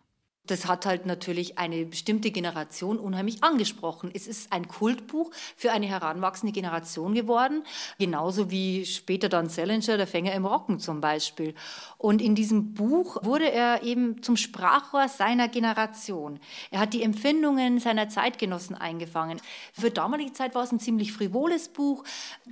das 0.50 0.68
hat 0.68 0.86
halt 0.86 1.06
natürlich 1.06 1.58
eine 1.58 1.86
bestimmte 1.86 2.32
Generation 2.32 2.98
unheimlich 2.98 3.44
angesprochen. 3.44 4.10
Es 4.14 4.28
ist 4.28 4.52
ein 4.52 4.68
Kultbuch 4.68 5.32
für 5.56 5.72
eine 5.72 5.86
heranwachsende 5.86 6.54
Generation 6.54 7.14
geworden, 7.14 7.64
genauso 8.00 8.50
wie 8.50 8.86
später 8.86 9.30
dann 9.30 9.50
Salinger, 9.50 9.98
der 9.98 10.08
Fänger 10.08 10.34
im 10.34 10.46
Rocken 10.46 10.80
zum 10.80 11.02
Beispiel. 11.02 11.54
Und 11.98 12.22
in 12.22 12.34
diesem 12.34 12.74
Buch 12.74 13.18
wurde 13.24 13.52
er 13.52 13.84
eben 13.84 14.24
zum 14.24 14.38
Sprachrohr 14.38 15.08
seiner 15.08 15.48
Generation. 15.48 16.40
Er 16.72 16.80
hat 16.80 16.94
die 16.94 17.04
Empfindungen 17.04 17.80
seiner 17.80 18.10
Zeitgenossen 18.10 18.76
eingefangen. 18.76 19.40
Für 19.74 19.92
damalige 19.92 20.34
Zeit 20.34 20.56
war 20.56 20.64
es 20.64 20.72
ein 20.72 20.80
ziemlich 20.80 21.14
frivoles 21.14 21.70
Buch. 21.70 22.04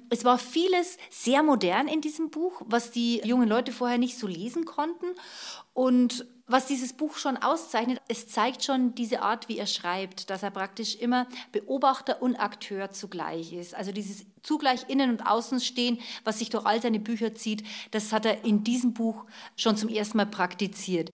Es 0.09 0.23
war 0.23 0.37
vieles 0.37 0.97
sehr 1.09 1.41
modern 1.41 1.87
in 1.87 2.01
diesem 2.01 2.29
Buch, 2.29 2.61
was 2.65 2.91
die 2.91 3.21
jungen 3.23 3.49
Leute 3.49 3.71
vorher 3.71 3.97
nicht 3.97 4.17
so 4.17 4.27
lesen 4.27 4.65
konnten. 4.65 5.07
Und 5.77 6.25
was 6.47 6.65
dieses 6.65 6.93
Buch 6.93 7.17
schon 7.17 7.37
auszeichnet, 7.37 8.01
es 8.07 8.27
zeigt 8.27 8.63
schon 8.63 8.95
diese 8.95 9.21
Art, 9.21 9.47
wie 9.47 9.59
er 9.59 9.67
schreibt, 9.67 10.31
dass 10.31 10.41
er 10.41 10.49
praktisch 10.49 10.95
immer 10.95 11.27
Beobachter 11.51 12.19
und 12.19 12.35
Akteur 12.35 12.89
zugleich 12.89 13.53
ist. 13.53 13.75
Also 13.75 13.91
dieses 13.91 14.25
zugleich 14.41 14.89
Innen- 14.89 15.11
und 15.11 15.27
Außenstehen, 15.27 15.99
was 16.23 16.39
sich 16.39 16.49
durch 16.49 16.65
all 16.65 16.81
seine 16.81 16.99
Bücher 16.99 17.35
zieht, 17.35 17.63
das 17.91 18.11
hat 18.11 18.25
er 18.25 18.43
in 18.43 18.63
diesem 18.63 18.95
Buch 18.95 19.25
schon 19.55 19.77
zum 19.77 19.89
ersten 19.89 20.17
Mal 20.17 20.25
praktiziert. 20.25 21.11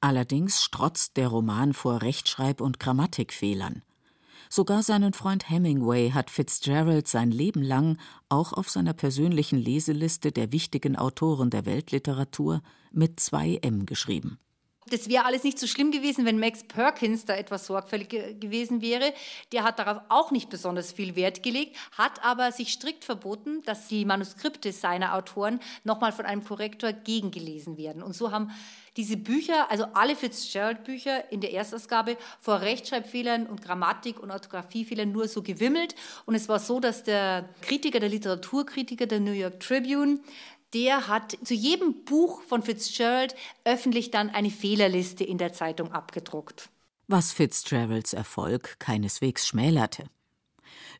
Allerdings 0.00 0.62
strotzt 0.62 1.18
der 1.18 1.28
Roman 1.28 1.74
vor 1.74 2.00
Rechtschreib- 2.00 2.62
und 2.62 2.80
Grammatikfehlern. 2.80 3.82
Sogar 4.54 4.82
seinen 4.82 5.14
Freund 5.14 5.48
Hemingway 5.48 6.10
hat 6.10 6.28
Fitzgerald 6.28 7.08
sein 7.08 7.30
Leben 7.30 7.62
lang 7.62 7.96
auch 8.28 8.52
auf 8.52 8.68
seiner 8.68 8.92
persönlichen 8.92 9.58
Leseliste 9.58 10.30
der 10.30 10.52
wichtigen 10.52 10.94
Autoren 10.94 11.48
der 11.48 11.64
Weltliteratur 11.64 12.60
mit 12.90 13.18
zwei 13.18 13.56
M 13.62 13.86
geschrieben. 13.86 14.38
Das 14.86 15.08
wäre 15.08 15.24
alles 15.24 15.44
nicht 15.44 15.58
so 15.58 15.66
schlimm 15.68 15.92
gewesen, 15.92 16.24
wenn 16.24 16.40
Max 16.40 16.64
Perkins 16.64 17.24
da 17.24 17.34
etwas 17.34 17.66
sorgfältig 17.66 18.40
gewesen 18.40 18.82
wäre. 18.82 19.14
Der 19.52 19.62
hat 19.62 19.78
darauf 19.78 20.02
auch 20.08 20.32
nicht 20.32 20.50
besonders 20.50 20.92
viel 20.92 21.14
Wert 21.14 21.42
gelegt, 21.42 21.76
hat 21.96 22.24
aber 22.24 22.50
sich 22.50 22.72
strikt 22.72 23.04
verboten, 23.04 23.62
dass 23.62 23.86
die 23.86 24.04
Manuskripte 24.04 24.72
seiner 24.72 25.14
Autoren 25.14 25.60
nochmal 25.84 26.10
von 26.10 26.26
einem 26.26 26.42
Korrektor 26.44 26.92
gegengelesen 26.92 27.76
werden. 27.76 28.02
Und 28.02 28.16
so 28.16 28.32
haben 28.32 28.50
diese 28.96 29.16
Bücher, 29.16 29.70
also 29.70 29.86
alle 29.94 30.16
Fitzgerald-Bücher 30.16 31.30
in 31.32 31.40
der 31.40 31.52
Erstausgabe 31.52 32.18
vor 32.40 32.60
Rechtschreibfehlern 32.60 33.46
und 33.46 33.62
Grammatik- 33.62 34.20
und 34.20 34.30
Orthographiefehlern 34.30 35.10
nur 35.10 35.28
so 35.28 35.42
gewimmelt. 35.42 35.94
Und 36.26 36.34
es 36.34 36.48
war 36.48 36.58
so, 36.58 36.80
dass 36.80 37.04
der 37.04 37.48
Kritiker, 37.62 38.00
der 38.00 38.10
Literaturkritiker 38.10 39.06
der 39.06 39.20
New 39.20 39.32
York 39.32 39.60
Tribune 39.60 40.20
der 40.74 41.08
hat 41.08 41.36
zu 41.44 41.54
jedem 41.54 42.04
Buch 42.04 42.42
von 42.42 42.62
Fitzgerald 42.62 43.34
öffentlich 43.64 44.10
dann 44.10 44.30
eine 44.30 44.50
Fehlerliste 44.50 45.24
in 45.24 45.38
der 45.38 45.52
Zeitung 45.52 45.92
abgedruckt. 45.92 46.70
Was 47.08 47.32
Fitzgeralds 47.32 48.12
Erfolg 48.12 48.76
keineswegs 48.78 49.46
schmälerte. 49.46 50.04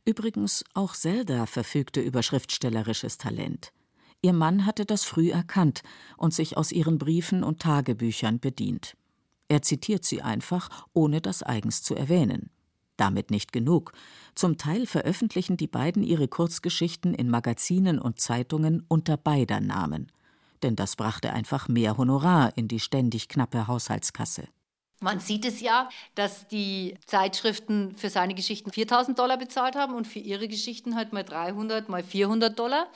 Übrigens, 0.04 0.64
auch 0.74 0.94
Zelda 0.94 1.46
verfügte 1.46 2.00
über 2.00 2.22
schriftstellerisches 2.22 3.18
Talent. 3.18 3.72
Ihr 4.20 4.32
Mann 4.32 4.66
hatte 4.66 4.84
das 4.84 5.04
früh 5.04 5.30
erkannt 5.30 5.82
und 6.16 6.34
sich 6.34 6.56
aus 6.56 6.72
ihren 6.72 6.98
Briefen 6.98 7.42
und 7.42 7.60
Tagebüchern 7.60 8.40
bedient. 8.40 8.96
Er 9.48 9.62
zitiert 9.62 10.04
sie 10.04 10.22
einfach, 10.22 10.86
ohne 10.92 11.20
das 11.20 11.42
eigens 11.42 11.82
zu 11.82 11.94
erwähnen. 11.94 12.50
Damit 12.96 13.30
nicht 13.30 13.52
genug. 13.52 13.92
Zum 14.34 14.58
Teil 14.58 14.86
veröffentlichen 14.86 15.56
die 15.56 15.66
beiden 15.66 16.02
ihre 16.02 16.28
Kurzgeschichten 16.28 17.14
in 17.14 17.30
Magazinen 17.30 17.98
und 17.98 18.20
Zeitungen 18.20 18.84
unter 18.88 19.16
beider 19.16 19.60
Namen. 19.60 20.12
Denn 20.62 20.76
das 20.76 20.96
brachte 20.96 21.32
einfach 21.32 21.68
mehr 21.68 21.96
Honorar 21.96 22.52
in 22.56 22.68
die 22.68 22.80
ständig 22.80 23.28
knappe 23.28 23.66
Haushaltskasse. 23.66 24.48
Man 25.02 25.18
sieht 25.18 25.44
es 25.44 25.60
ja, 25.60 25.88
dass 26.14 26.46
die 26.46 26.96
Zeitschriften 27.06 27.96
für 27.96 28.08
seine 28.08 28.34
Geschichten 28.34 28.70
4000 28.70 29.18
Dollar 29.18 29.36
bezahlt 29.36 29.74
haben 29.74 29.94
und 29.94 30.06
für 30.06 30.20
ihre 30.20 30.46
Geschichten 30.46 30.94
halt 30.94 31.12
mal 31.12 31.24
300, 31.24 31.88
mal 31.88 32.04
400 32.04 32.56
Dollar. 32.56 32.86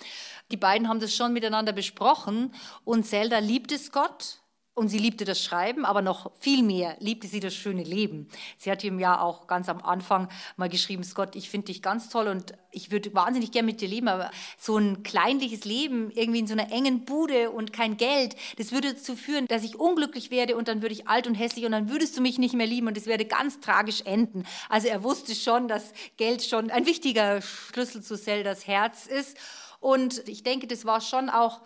Die 0.53 0.57
beiden 0.57 0.89
haben 0.89 1.01
das 1.01 1.17
schon 1.17 1.33
miteinander 1.33 1.73
besprochen 1.73 2.55
und 2.85 3.07
Zelda 3.07 3.41
liebt 3.41 3.73
es 3.73 3.91
Gott 3.91 4.39
und 4.77 4.91
sie 4.91 4.99
liebte 4.99 5.25
das 5.25 5.43
Schreiben, 5.43 5.87
aber 5.87 6.03
noch 6.03 6.31
viel 6.39 6.63
mehr 6.63 6.97
liebte 7.01 7.27
sie 7.27 7.41
das 7.41 7.55
schöne 7.55 7.83
Leben. 7.83 8.29
Sie 8.59 8.71
hat 8.71 8.85
ihm 8.85 9.01
ja 9.01 9.23
auch 9.23 9.47
ganz 9.47 9.71
am 9.71 9.83
Anfang 9.83 10.29
mal 10.59 10.69
geschrieben, 10.69 11.03
Scott, 11.03 11.35
ich 11.35 11.49
finde 11.49 11.69
dich 11.69 11.81
ganz 11.81 12.11
toll 12.11 12.29
und 12.29 12.53
ich 12.73 12.91
würde 12.91 13.15
wahnsinnig 13.15 13.53
gern 13.53 13.65
mit 13.65 13.81
dir 13.81 13.89
leben, 13.89 14.07
aber 14.07 14.31
so 14.59 14.77
ein 14.77 15.03
kleinliches 15.03 15.65
Leben, 15.65 16.11
irgendwie 16.11 16.41
in 16.41 16.47
so 16.47 16.53
einer 16.53 16.71
engen 16.71 17.07
Bude 17.07 17.51
und 17.53 17.73
kein 17.73 17.97
Geld, 17.97 18.37
das 18.59 18.71
würde 18.71 18.93
dazu 18.93 19.17
führen, 19.17 19.47
dass 19.47 19.65
ich 19.65 19.81
unglücklich 19.81 20.31
werde 20.31 20.57
und 20.57 20.69
dann 20.69 20.83
würde 20.83 20.93
ich 20.93 21.09
alt 21.09 21.27
und 21.27 21.37
hässlich 21.37 21.65
und 21.65 21.73
dann 21.73 21.89
würdest 21.89 22.15
du 22.19 22.21
mich 22.21 22.37
nicht 22.37 22.55
mehr 22.55 22.67
lieben 22.67 22.87
und 22.87 22.99
es 22.99 23.07
werde 23.07 23.25
ganz 23.25 23.61
tragisch 23.61 24.03
enden. 24.03 24.45
Also 24.69 24.89
er 24.89 25.03
wusste 25.03 25.35
schon, 25.35 25.69
dass 25.69 25.95
Geld 26.19 26.43
schon 26.45 26.71
ein 26.71 26.85
wichtiger 26.85 27.41
Schlüssel 27.41 28.03
zu 28.03 28.21
Zeldas 28.21 28.67
Herz 28.67 29.07
ist. 29.07 29.39
Und 29.81 30.29
ich 30.29 30.43
denke, 30.43 30.67
das 30.67 30.85
war 30.85 31.01
schon 31.01 31.31
auch 31.31 31.63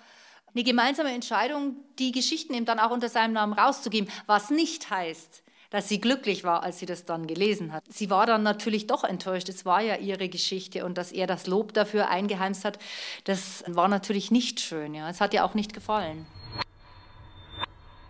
eine 0.55 0.65
gemeinsame 0.65 1.13
Entscheidung, 1.13 1.77
die 1.99 2.13
Geschichten 2.13 2.55
eben 2.55 2.67
dann 2.67 2.79
auch 2.79 2.91
unter 2.91 3.09
seinem 3.09 3.33
Namen 3.33 3.53
rauszugeben, 3.53 4.11
was 4.27 4.51
nicht 4.51 4.91
heißt, 4.91 5.43
dass 5.71 5.89
sie 5.89 6.01
glücklich 6.01 6.43
war, 6.45 6.63
als 6.63 6.81
sie 6.81 6.87
das 6.87 7.05
dann 7.05 7.27
gelesen 7.27 7.73
hat. 7.73 7.85
Sie 7.89 8.11
war 8.11 8.27
dann 8.27 8.43
natürlich 8.43 8.87
doch 8.87 9.05
enttäuscht. 9.05 9.49
Es 9.49 9.65
war 9.65 9.81
ja 9.81 9.97
ihre 9.97 10.29
Geschichte 10.29 10.85
und 10.85 10.99
dass 10.99 11.13
er 11.13 11.27
das 11.27 11.47
Lob 11.47 11.73
dafür 11.73 12.09
eingeheimst 12.09 12.65
hat, 12.65 12.79
das 13.25 13.63
war 13.67 13.89
natürlich 13.89 14.31
nicht 14.31 14.61
schön. 14.61 14.95
Ja. 14.95 15.09
Es 15.09 15.21
hat 15.21 15.33
ihr 15.33 15.45
auch 15.45 15.55
nicht 15.55 15.73
gefallen. 15.73 16.27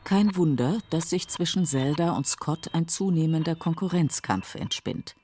Kein 0.05 0.35
Wunder, 0.35 0.79
dass 0.89 1.11
sich 1.11 1.29
zwischen 1.29 1.67
Zelda 1.67 2.17
und 2.17 2.27
Scott 2.27 2.71
ein 2.73 2.89
zunehmender 2.89 3.55
Konkurrenzkampf 3.55 4.57
entspinnt. 4.57 5.15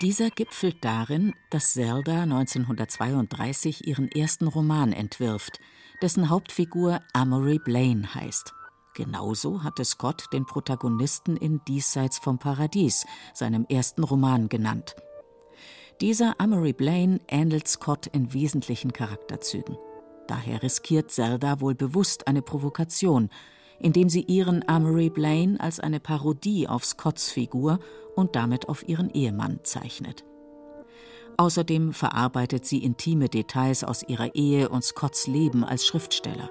Dieser 0.00 0.30
gipfelt 0.30 0.84
darin, 0.84 1.34
dass 1.50 1.72
Zelda 1.72 2.22
1932 2.22 3.88
ihren 3.88 4.08
ersten 4.12 4.46
Roman 4.46 4.92
entwirft, 4.92 5.58
dessen 6.00 6.30
Hauptfigur 6.30 7.00
Amory 7.14 7.58
Blaine 7.58 8.14
heißt. 8.14 8.54
Genauso 8.94 9.64
hatte 9.64 9.84
Scott 9.84 10.26
den 10.32 10.46
Protagonisten 10.46 11.36
in 11.36 11.60
Diesseits 11.66 12.18
vom 12.18 12.38
Paradies, 12.38 13.06
seinem 13.34 13.66
ersten 13.68 14.04
Roman, 14.04 14.48
genannt. 14.48 14.94
Dieser 16.00 16.40
Amory 16.40 16.74
Blaine 16.74 17.20
ähnelt 17.26 17.66
Scott 17.66 18.06
in 18.06 18.32
wesentlichen 18.32 18.92
Charakterzügen. 18.92 19.76
Daher 20.28 20.62
riskiert 20.62 21.10
Zelda 21.10 21.60
wohl 21.60 21.74
bewusst 21.74 22.28
eine 22.28 22.42
Provokation, 22.42 23.30
indem 23.80 24.08
sie 24.08 24.22
ihren 24.22 24.66
Amory 24.68 25.10
Blaine 25.10 25.58
als 25.60 25.80
eine 25.80 26.00
Parodie 26.00 26.68
auf 26.68 26.84
Scotts 26.84 27.30
Figur 27.30 27.78
und 28.14 28.36
damit 28.36 28.68
auf 28.68 28.88
ihren 28.88 29.10
Ehemann 29.10 29.60
zeichnet. 29.62 30.24
Außerdem 31.36 31.92
verarbeitet 31.92 32.66
sie 32.66 32.82
intime 32.82 33.28
Details 33.28 33.84
aus 33.84 34.02
ihrer 34.02 34.34
Ehe 34.34 34.68
und 34.68 34.82
Scotts 34.82 35.28
Leben 35.28 35.62
als 35.64 35.86
Schriftsteller. 35.86 36.50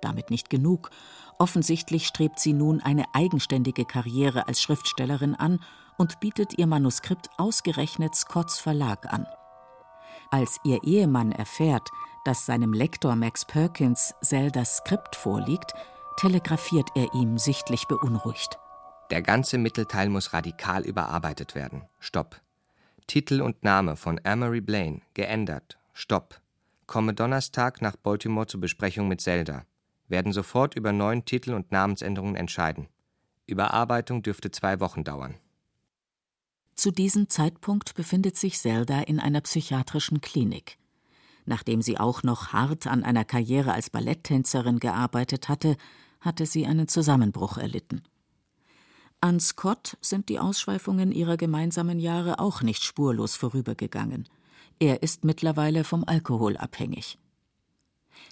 Damit 0.00 0.30
nicht 0.30 0.48
genug. 0.48 0.90
Offensichtlich 1.38 2.06
strebt 2.06 2.40
sie 2.40 2.54
nun 2.54 2.80
eine 2.80 3.04
eigenständige 3.12 3.84
Karriere 3.84 4.48
als 4.48 4.62
Schriftstellerin 4.62 5.34
an 5.34 5.60
und 5.98 6.18
bietet 6.20 6.58
ihr 6.58 6.66
Manuskript 6.66 7.28
ausgerechnet 7.36 8.14
Scotts 8.14 8.58
Verlag 8.58 9.12
an. 9.12 9.26
Als 10.30 10.58
ihr 10.64 10.82
Ehemann 10.82 11.30
erfährt, 11.30 11.90
dass 12.24 12.46
seinem 12.46 12.72
Lektor 12.72 13.16
Max 13.16 13.44
Perkins 13.44 14.14
Zeldas 14.22 14.78
Skript 14.78 15.14
vorliegt, 15.14 15.74
telegrafiert 16.16 16.88
er 16.94 17.12
ihm 17.14 17.38
sichtlich 17.38 17.86
beunruhigt. 17.86 18.58
Der 19.10 19.22
ganze 19.22 19.58
Mittelteil 19.58 20.08
muss 20.08 20.32
radikal 20.32 20.84
überarbeitet 20.84 21.54
werden. 21.54 21.82
Stopp. 22.00 22.40
Titel 23.06 23.42
und 23.42 23.62
Name 23.62 23.96
von 23.96 24.20
Amory 24.24 24.60
Blaine 24.60 25.02
geändert. 25.14 25.78
Stopp. 25.92 26.40
Komme 26.86 27.14
Donnerstag 27.14 27.82
nach 27.82 27.96
Baltimore 27.96 28.46
zur 28.46 28.60
Besprechung 28.60 29.08
mit 29.08 29.20
Zelda. 29.20 29.64
Werden 30.08 30.32
sofort 30.32 30.76
über 30.76 30.92
neuen 30.92 31.24
Titel 31.24 31.52
und 31.52 31.72
Namensänderungen 31.72 32.36
entscheiden. 32.36 32.88
Überarbeitung 33.46 34.22
dürfte 34.22 34.50
zwei 34.50 34.80
Wochen 34.80 35.04
dauern. 35.04 35.34
Zu 36.74 36.90
diesem 36.90 37.28
Zeitpunkt 37.28 37.94
befindet 37.94 38.36
sich 38.36 38.58
Zelda 38.58 39.00
in 39.02 39.20
einer 39.20 39.40
psychiatrischen 39.42 40.20
Klinik. 40.20 40.78
Nachdem 41.44 41.82
sie 41.82 41.98
auch 41.98 42.22
noch 42.22 42.52
hart 42.52 42.86
an 42.86 43.04
einer 43.04 43.24
Karriere 43.24 43.72
als 43.72 43.90
Balletttänzerin 43.90 44.78
gearbeitet 44.78 45.48
hatte, 45.48 45.76
hatte 46.22 46.46
sie 46.46 46.66
einen 46.66 46.88
Zusammenbruch 46.88 47.58
erlitten. 47.58 48.02
An 49.20 49.38
Scott 49.38 49.98
sind 50.00 50.28
die 50.28 50.40
Ausschweifungen 50.40 51.12
ihrer 51.12 51.36
gemeinsamen 51.36 51.98
Jahre 52.00 52.38
auch 52.38 52.62
nicht 52.62 52.82
spurlos 52.82 53.36
vorübergegangen. 53.36 54.28
Er 54.80 55.02
ist 55.02 55.24
mittlerweile 55.24 55.84
vom 55.84 56.04
Alkohol 56.04 56.56
abhängig. 56.56 57.18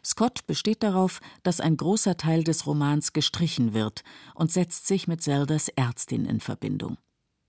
Scott 0.04 0.46
besteht 0.46 0.82
darauf, 0.82 1.20
dass 1.42 1.60
ein 1.60 1.76
großer 1.76 2.16
Teil 2.16 2.44
des 2.44 2.66
Romans 2.66 3.12
gestrichen 3.12 3.72
wird 3.72 4.02
und 4.34 4.50
setzt 4.50 4.86
sich 4.86 5.06
mit 5.06 5.22
Zeldas 5.22 5.68
Ärztin 5.68 6.24
in 6.24 6.40
Verbindung. 6.40 6.96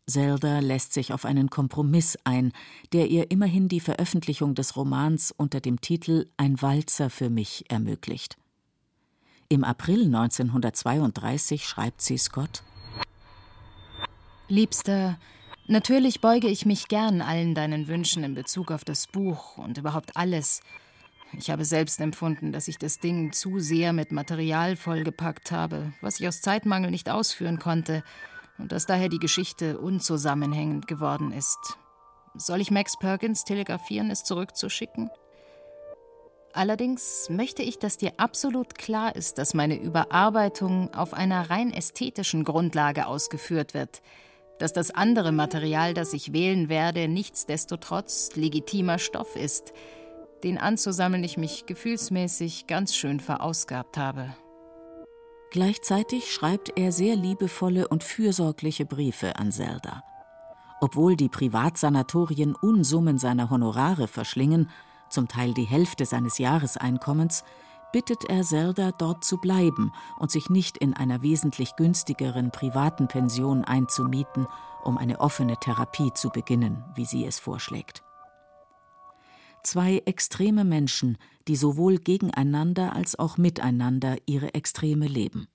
Zelda 0.08 0.60
lässt 0.60 0.93
sich 0.93 1.13
auf 1.13 1.25
einen 1.25 1.49
Kompromiss 1.49 2.17
ein, 2.23 2.51
der 2.91 3.10
ihr 3.10 3.32
immerhin 3.32 3.69
die 3.69 3.80
Veröffentlichung 3.80 4.56
des 4.56 4.75
Romans 4.75 5.34
unter 5.36 5.62
dem 5.62 5.80
Titel 5.80 6.27
Ein 6.38 6.62
Walzer 6.62 7.10
für 7.10 7.30
mich 7.30 7.65
ermöglicht. 7.69 8.38
Im 9.51 9.65
April 9.65 10.05
1932 10.05 11.67
schreibt 11.67 12.01
sie 12.01 12.17
Scott 12.17 12.63
Liebster, 14.47 15.17
natürlich 15.67 16.21
beuge 16.21 16.47
ich 16.47 16.65
mich 16.65 16.87
gern 16.87 17.21
allen 17.21 17.53
deinen 17.53 17.89
Wünschen 17.89 18.23
in 18.23 18.33
Bezug 18.33 18.71
auf 18.71 18.85
das 18.85 19.07
Buch 19.07 19.57
und 19.57 19.77
überhaupt 19.77 20.15
alles. 20.15 20.61
Ich 21.37 21.49
habe 21.49 21.65
selbst 21.65 21.99
empfunden, 21.99 22.53
dass 22.53 22.69
ich 22.69 22.77
das 22.77 22.99
Ding 22.99 23.33
zu 23.33 23.59
sehr 23.59 23.91
mit 23.91 24.13
Material 24.13 24.77
vollgepackt 24.77 25.51
habe, 25.51 25.91
was 25.99 26.21
ich 26.21 26.29
aus 26.29 26.39
Zeitmangel 26.39 26.89
nicht 26.89 27.09
ausführen 27.09 27.59
konnte, 27.59 28.05
und 28.57 28.71
dass 28.71 28.85
daher 28.85 29.09
die 29.09 29.19
Geschichte 29.19 29.79
unzusammenhängend 29.79 30.87
geworden 30.87 31.33
ist. 31.33 31.77
Soll 32.35 32.61
ich 32.61 32.71
Max 32.71 32.97
Perkins 32.97 33.43
telegrafieren, 33.43 34.11
es 34.11 34.23
zurückzuschicken? 34.23 35.09
Allerdings 36.53 37.29
möchte 37.29 37.63
ich, 37.63 37.79
dass 37.79 37.97
dir 37.97 38.13
absolut 38.17 38.75
klar 38.75 39.15
ist, 39.15 39.37
dass 39.37 39.53
meine 39.53 39.79
Überarbeitung 39.79 40.93
auf 40.93 41.13
einer 41.13 41.49
rein 41.49 41.71
ästhetischen 41.71 42.43
Grundlage 42.43 43.07
ausgeführt 43.07 43.73
wird– 43.73 44.01
dass 44.61 44.73
das 44.73 44.91
andere 44.91 45.31
Material, 45.31 45.95
das 45.95 46.13
ich 46.13 46.33
wählen 46.33 46.69
werde, 46.69 47.07
nichtsdestotrotz 47.07 48.35
legitimer 48.35 48.99
Stoff 48.99 49.35
ist, 49.35 49.73
den 50.43 50.59
anzusammeln 50.59 51.23
ich 51.23 51.35
mich 51.35 51.65
gefühlsmäßig 51.65 52.67
ganz 52.67 52.95
schön 52.95 53.19
verausgabt 53.19 53.97
habe. 53.97 54.35
Gleichzeitig 55.49 56.31
schreibt 56.31 56.77
er 56.77 56.91
sehr 56.91 57.15
liebevolle 57.15 57.87
und 57.87 58.03
fürsorgliche 58.03 58.85
Briefe 58.85 59.35
an 59.37 59.51
Zelda. 59.51 60.03
Obwohl 60.79 61.15
die 61.15 61.29
Privatsanatorien 61.29 62.55
Unsummen 62.55 63.17
seiner 63.17 63.49
Honorare 63.49 64.07
verschlingen, 64.07 64.69
zum 65.12 65.28
Teil 65.28 65.54
die 65.54 65.65
Hälfte 65.65 66.06
seines 66.06 66.38
Jahreseinkommens, 66.38 67.43
bittet 67.91 68.26
er 68.30 68.43
Zelda, 68.43 68.91
dort 68.91 69.24
zu 69.24 69.38
bleiben 69.38 69.91
und 70.17 70.32
sich 70.32 70.50
nicht 70.50 70.78
in 70.78 70.93
einer 70.93 71.21
wesentlich 71.21 71.76
günstigeren 71.76 72.52
privaten 72.52 73.08
Pension 73.08 73.63
einzumieten, 73.63 74.47
um 74.84 74.97
eine 74.97 75.19
offene 75.19 75.58
Therapie 75.58 76.12
zu 76.13 76.30
beginnen, 76.30 76.84
wie 76.95 77.06
sie 77.06 77.26
es 77.26 77.39
vorschlägt. 77.39 78.04
Zwei 79.63 80.02
extreme 80.06 80.63
Menschen, 80.63 81.17
die 81.47 81.56
sowohl 81.56 81.97
gegeneinander 81.97 82.95
als 82.95 83.19
auch 83.19 83.38
miteinander 83.38 84.17
ihre 84.26 84.54
Extreme 84.56 85.08
leben. 85.08 85.47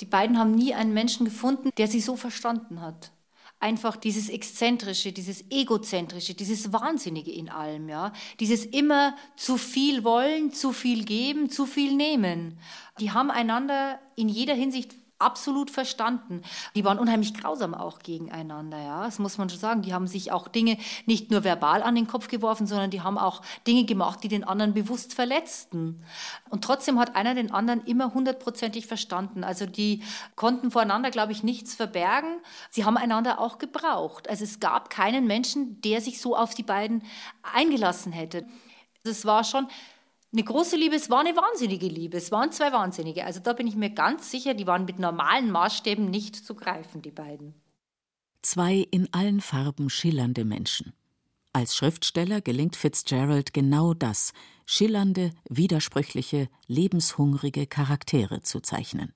Die 0.00 0.06
beiden 0.06 0.38
haben 0.38 0.52
nie 0.52 0.74
einen 0.74 0.92
Menschen 0.92 1.24
gefunden, 1.24 1.70
der 1.78 1.86
sie 1.86 2.00
so 2.00 2.16
verstanden 2.16 2.80
hat 2.80 3.12
einfach 3.60 3.96
dieses 3.96 4.28
Exzentrische, 4.28 5.12
dieses 5.12 5.50
Egozentrische, 5.50 6.34
dieses 6.34 6.72
Wahnsinnige 6.72 7.32
in 7.32 7.48
allem, 7.48 7.88
ja. 7.88 8.12
Dieses 8.40 8.66
immer 8.66 9.16
zu 9.36 9.56
viel 9.56 10.04
wollen, 10.04 10.52
zu 10.52 10.72
viel 10.72 11.04
geben, 11.04 11.50
zu 11.50 11.66
viel 11.66 11.94
nehmen. 11.94 12.58
Die 13.00 13.10
haben 13.10 13.30
einander 13.30 13.98
in 14.16 14.28
jeder 14.28 14.54
Hinsicht 14.54 14.94
absolut 15.24 15.70
verstanden. 15.70 16.42
Die 16.76 16.84
waren 16.84 16.98
unheimlich 16.98 17.34
grausam 17.34 17.74
auch 17.74 18.00
gegeneinander, 18.00 18.78
ja. 18.78 19.04
Das 19.04 19.18
muss 19.18 19.38
man 19.38 19.48
schon 19.48 19.58
sagen. 19.58 19.82
Die 19.82 19.94
haben 19.94 20.06
sich 20.06 20.30
auch 20.30 20.48
Dinge 20.48 20.76
nicht 21.06 21.30
nur 21.30 21.42
verbal 21.42 21.82
an 21.82 21.94
den 21.94 22.06
Kopf 22.06 22.28
geworfen, 22.28 22.66
sondern 22.66 22.90
die 22.90 23.00
haben 23.00 23.18
auch 23.18 23.42
Dinge 23.66 23.84
gemacht, 23.84 24.22
die 24.22 24.28
den 24.28 24.44
anderen 24.44 24.74
bewusst 24.74 25.14
verletzten. 25.14 26.04
Und 26.50 26.62
trotzdem 26.62 26.98
hat 27.00 27.16
einer 27.16 27.34
den 27.34 27.52
anderen 27.52 27.84
immer 27.84 28.14
hundertprozentig 28.14 28.86
verstanden. 28.86 29.42
Also 29.42 29.66
die 29.66 30.02
konnten 30.36 30.70
voreinander, 30.70 31.10
glaube 31.10 31.32
ich, 31.32 31.42
nichts 31.42 31.74
verbergen. 31.74 32.40
Sie 32.70 32.84
haben 32.84 32.96
einander 32.96 33.40
auch 33.40 33.58
gebraucht. 33.58 34.28
Also 34.28 34.44
es 34.44 34.60
gab 34.60 34.90
keinen 34.90 35.26
Menschen, 35.26 35.80
der 35.80 36.00
sich 36.00 36.20
so 36.20 36.36
auf 36.36 36.54
die 36.54 36.62
beiden 36.62 37.02
eingelassen 37.42 38.12
hätte. 38.12 38.46
Es 39.04 39.24
war 39.24 39.44
schon 39.44 39.68
eine 40.34 40.44
große 40.44 40.76
Liebe, 40.76 40.96
es 40.96 41.10
war 41.10 41.20
eine 41.20 41.36
wahnsinnige 41.36 41.86
Liebe. 41.86 42.16
Es 42.16 42.32
waren 42.32 42.52
zwei 42.52 42.72
Wahnsinnige. 42.72 43.24
Also 43.24 43.40
da 43.40 43.52
bin 43.52 43.66
ich 43.66 43.76
mir 43.76 43.90
ganz 43.90 44.30
sicher, 44.30 44.54
die 44.54 44.66
waren 44.66 44.84
mit 44.84 44.98
normalen 44.98 45.50
Maßstäben 45.50 46.10
nicht 46.10 46.36
zu 46.36 46.54
greifen, 46.54 47.02
die 47.02 47.12
beiden. 47.12 47.54
Zwei 48.42 48.86
in 48.90 49.08
allen 49.12 49.40
Farben 49.40 49.88
schillernde 49.88 50.44
Menschen. 50.44 50.92
Als 51.52 51.76
Schriftsteller 51.76 52.40
gelingt 52.40 52.74
Fitzgerald 52.74 53.54
genau 53.54 53.94
das, 53.94 54.32
schillernde, 54.66 55.30
widersprüchliche, 55.48 56.48
lebenshungrige 56.66 57.68
Charaktere 57.68 58.42
zu 58.42 58.60
zeichnen. 58.60 59.14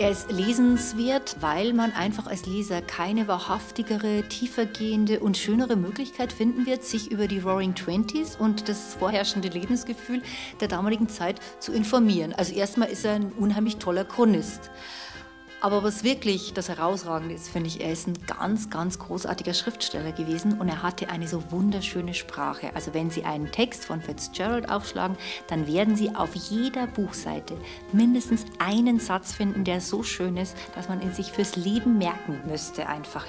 Er 0.00 0.10
ist 0.10 0.32
lesenswert, 0.32 1.36
weil 1.40 1.74
man 1.74 1.92
einfach 1.92 2.26
als 2.26 2.46
Leser 2.46 2.80
keine 2.80 3.28
wahrhaftigere, 3.28 4.26
tiefergehende 4.30 5.20
und 5.20 5.36
schönere 5.36 5.76
Möglichkeit 5.76 6.32
finden 6.32 6.64
wird, 6.64 6.84
sich 6.84 7.10
über 7.10 7.28
die 7.28 7.38
Roaring 7.38 7.74
Twenties 7.74 8.34
und 8.34 8.70
das 8.70 8.94
vorherrschende 8.94 9.48
Lebensgefühl 9.48 10.22
der 10.58 10.68
damaligen 10.68 11.10
Zeit 11.10 11.38
zu 11.58 11.72
informieren. 11.72 12.32
Also 12.32 12.54
erstmal 12.54 12.88
ist 12.88 13.04
er 13.04 13.12
ein 13.12 13.30
unheimlich 13.32 13.76
toller 13.76 14.06
Chronist. 14.06 14.70
Aber 15.62 15.82
was 15.82 16.04
wirklich 16.04 16.54
das 16.54 16.70
Herausragende 16.70 17.34
ist, 17.34 17.50
finde 17.50 17.68
ich, 17.68 17.82
er 17.82 17.92
ist 17.92 18.06
ein 18.06 18.16
ganz, 18.26 18.70
ganz 18.70 18.98
großartiger 18.98 19.52
Schriftsteller 19.52 20.12
gewesen 20.12 20.58
und 20.58 20.68
er 20.68 20.82
hatte 20.82 21.10
eine 21.10 21.28
so 21.28 21.52
wunderschöne 21.52 22.14
Sprache. 22.14 22.74
Also 22.74 22.94
wenn 22.94 23.10
Sie 23.10 23.24
einen 23.24 23.52
Text 23.52 23.84
von 23.84 24.00
Fitzgerald 24.00 24.70
aufschlagen, 24.70 25.18
dann 25.48 25.66
werden 25.66 25.96
Sie 25.96 26.14
auf 26.14 26.34
jeder 26.34 26.86
Buchseite 26.86 27.58
mindestens 27.92 28.46
einen 28.58 29.00
Satz 29.00 29.34
finden, 29.34 29.64
der 29.64 29.82
so 29.82 30.02
schön 30.02 30.38
ist, 30.38 30.56
dass 30.74 30.88
man 30.88 31.02
ihn 31.02 31.12
sich 31.12 31.30
fürs 31.30 31.56
Leben 31.56 31.98
merken 31.98 32.40
müsste 32.46 32.88
einfach. 32.88 33.26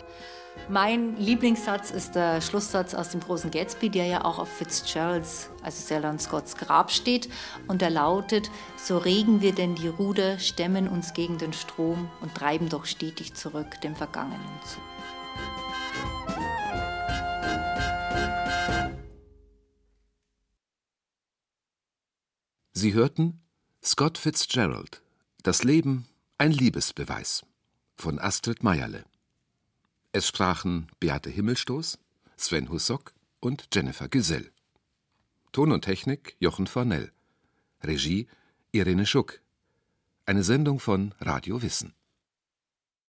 Mein 0.69 1.17
Lieblingssatz 1.17 1.91
ist 1.91 2.15
der 2.15 2.39
Schlusssatz 2.39 2.93
aus 2.93 3.09
dem 3.09 3.19
großen 3.19 3.51
Gatsby, 3.51 3.89
der 3.89 4.05
ja 4.05 4.25
auch 4.25 4.39
auf 4.39 4.49
Fitzgeralds, 4.49 5.49
also 5.63 5.85
Selon 5.85 6.19
Scotts 6.19 6.55
Grab 6.55 6.91
steht. 6.91 7.29
Und 7.67 7.81
der 7.81 7.89
lautet, 7.89 8.49
so 8.77 8.97
regen 8.97 9.41
wir 9.41 9.53
denn 9.53 9.75
die 9.75 9.87
Ruder, 9.87 10.39
stemmen 10.39 10.87
uns 10.87 11.13
gegen 11.13 11.37
den 11.37 11.53
Strom 11.53 12.09
und 12.21 12.35
treiben 12.35 12.69
doch 12.69 12.85
stetig 12.85 13.33
zurück 13.33 13.81
dem 13.81 13.95
Vergangenen 13.95 14.39
zu. 14.65 14.79
Sie 22.73 22.93
hörten 22.93 23.41
Scott 23.83 24.17
Fitzgerald, 24.17 25.01
Das 25.43 25.63
Leben, 25.63 26.07
ein 26.37 26.51
Liebesbeweis 26.51 27.43
von 27.95 28.19
Astrid 28.19 28.63
Meierle. 28.63 29.05
Es 30.13 30.27
sprachen 30.27 30.87
Beate 30.99 31.29
Himmelstoß, 31.29 31.97
Sven 32.35 32.69
Hussock 32.69 33.13
und 33.39 33.69
Jennifer 33.73 34.09
Gesell. 34.09 34.51
Ton 35.53 35.71
und 35.71 35.85
Technik 35.85 36.35
Jochen 36.39 36.67
Fornell. 36.67 37.13
Regie 37.81 38.27
Irene 38.73 39.05
Schuck. 39.05 39.39
Eine 40.25 40.43
Sendung 40.43 40.81
von 40.81 41.15
Radio 41.21 41.61
Wissen. 41.61 41.93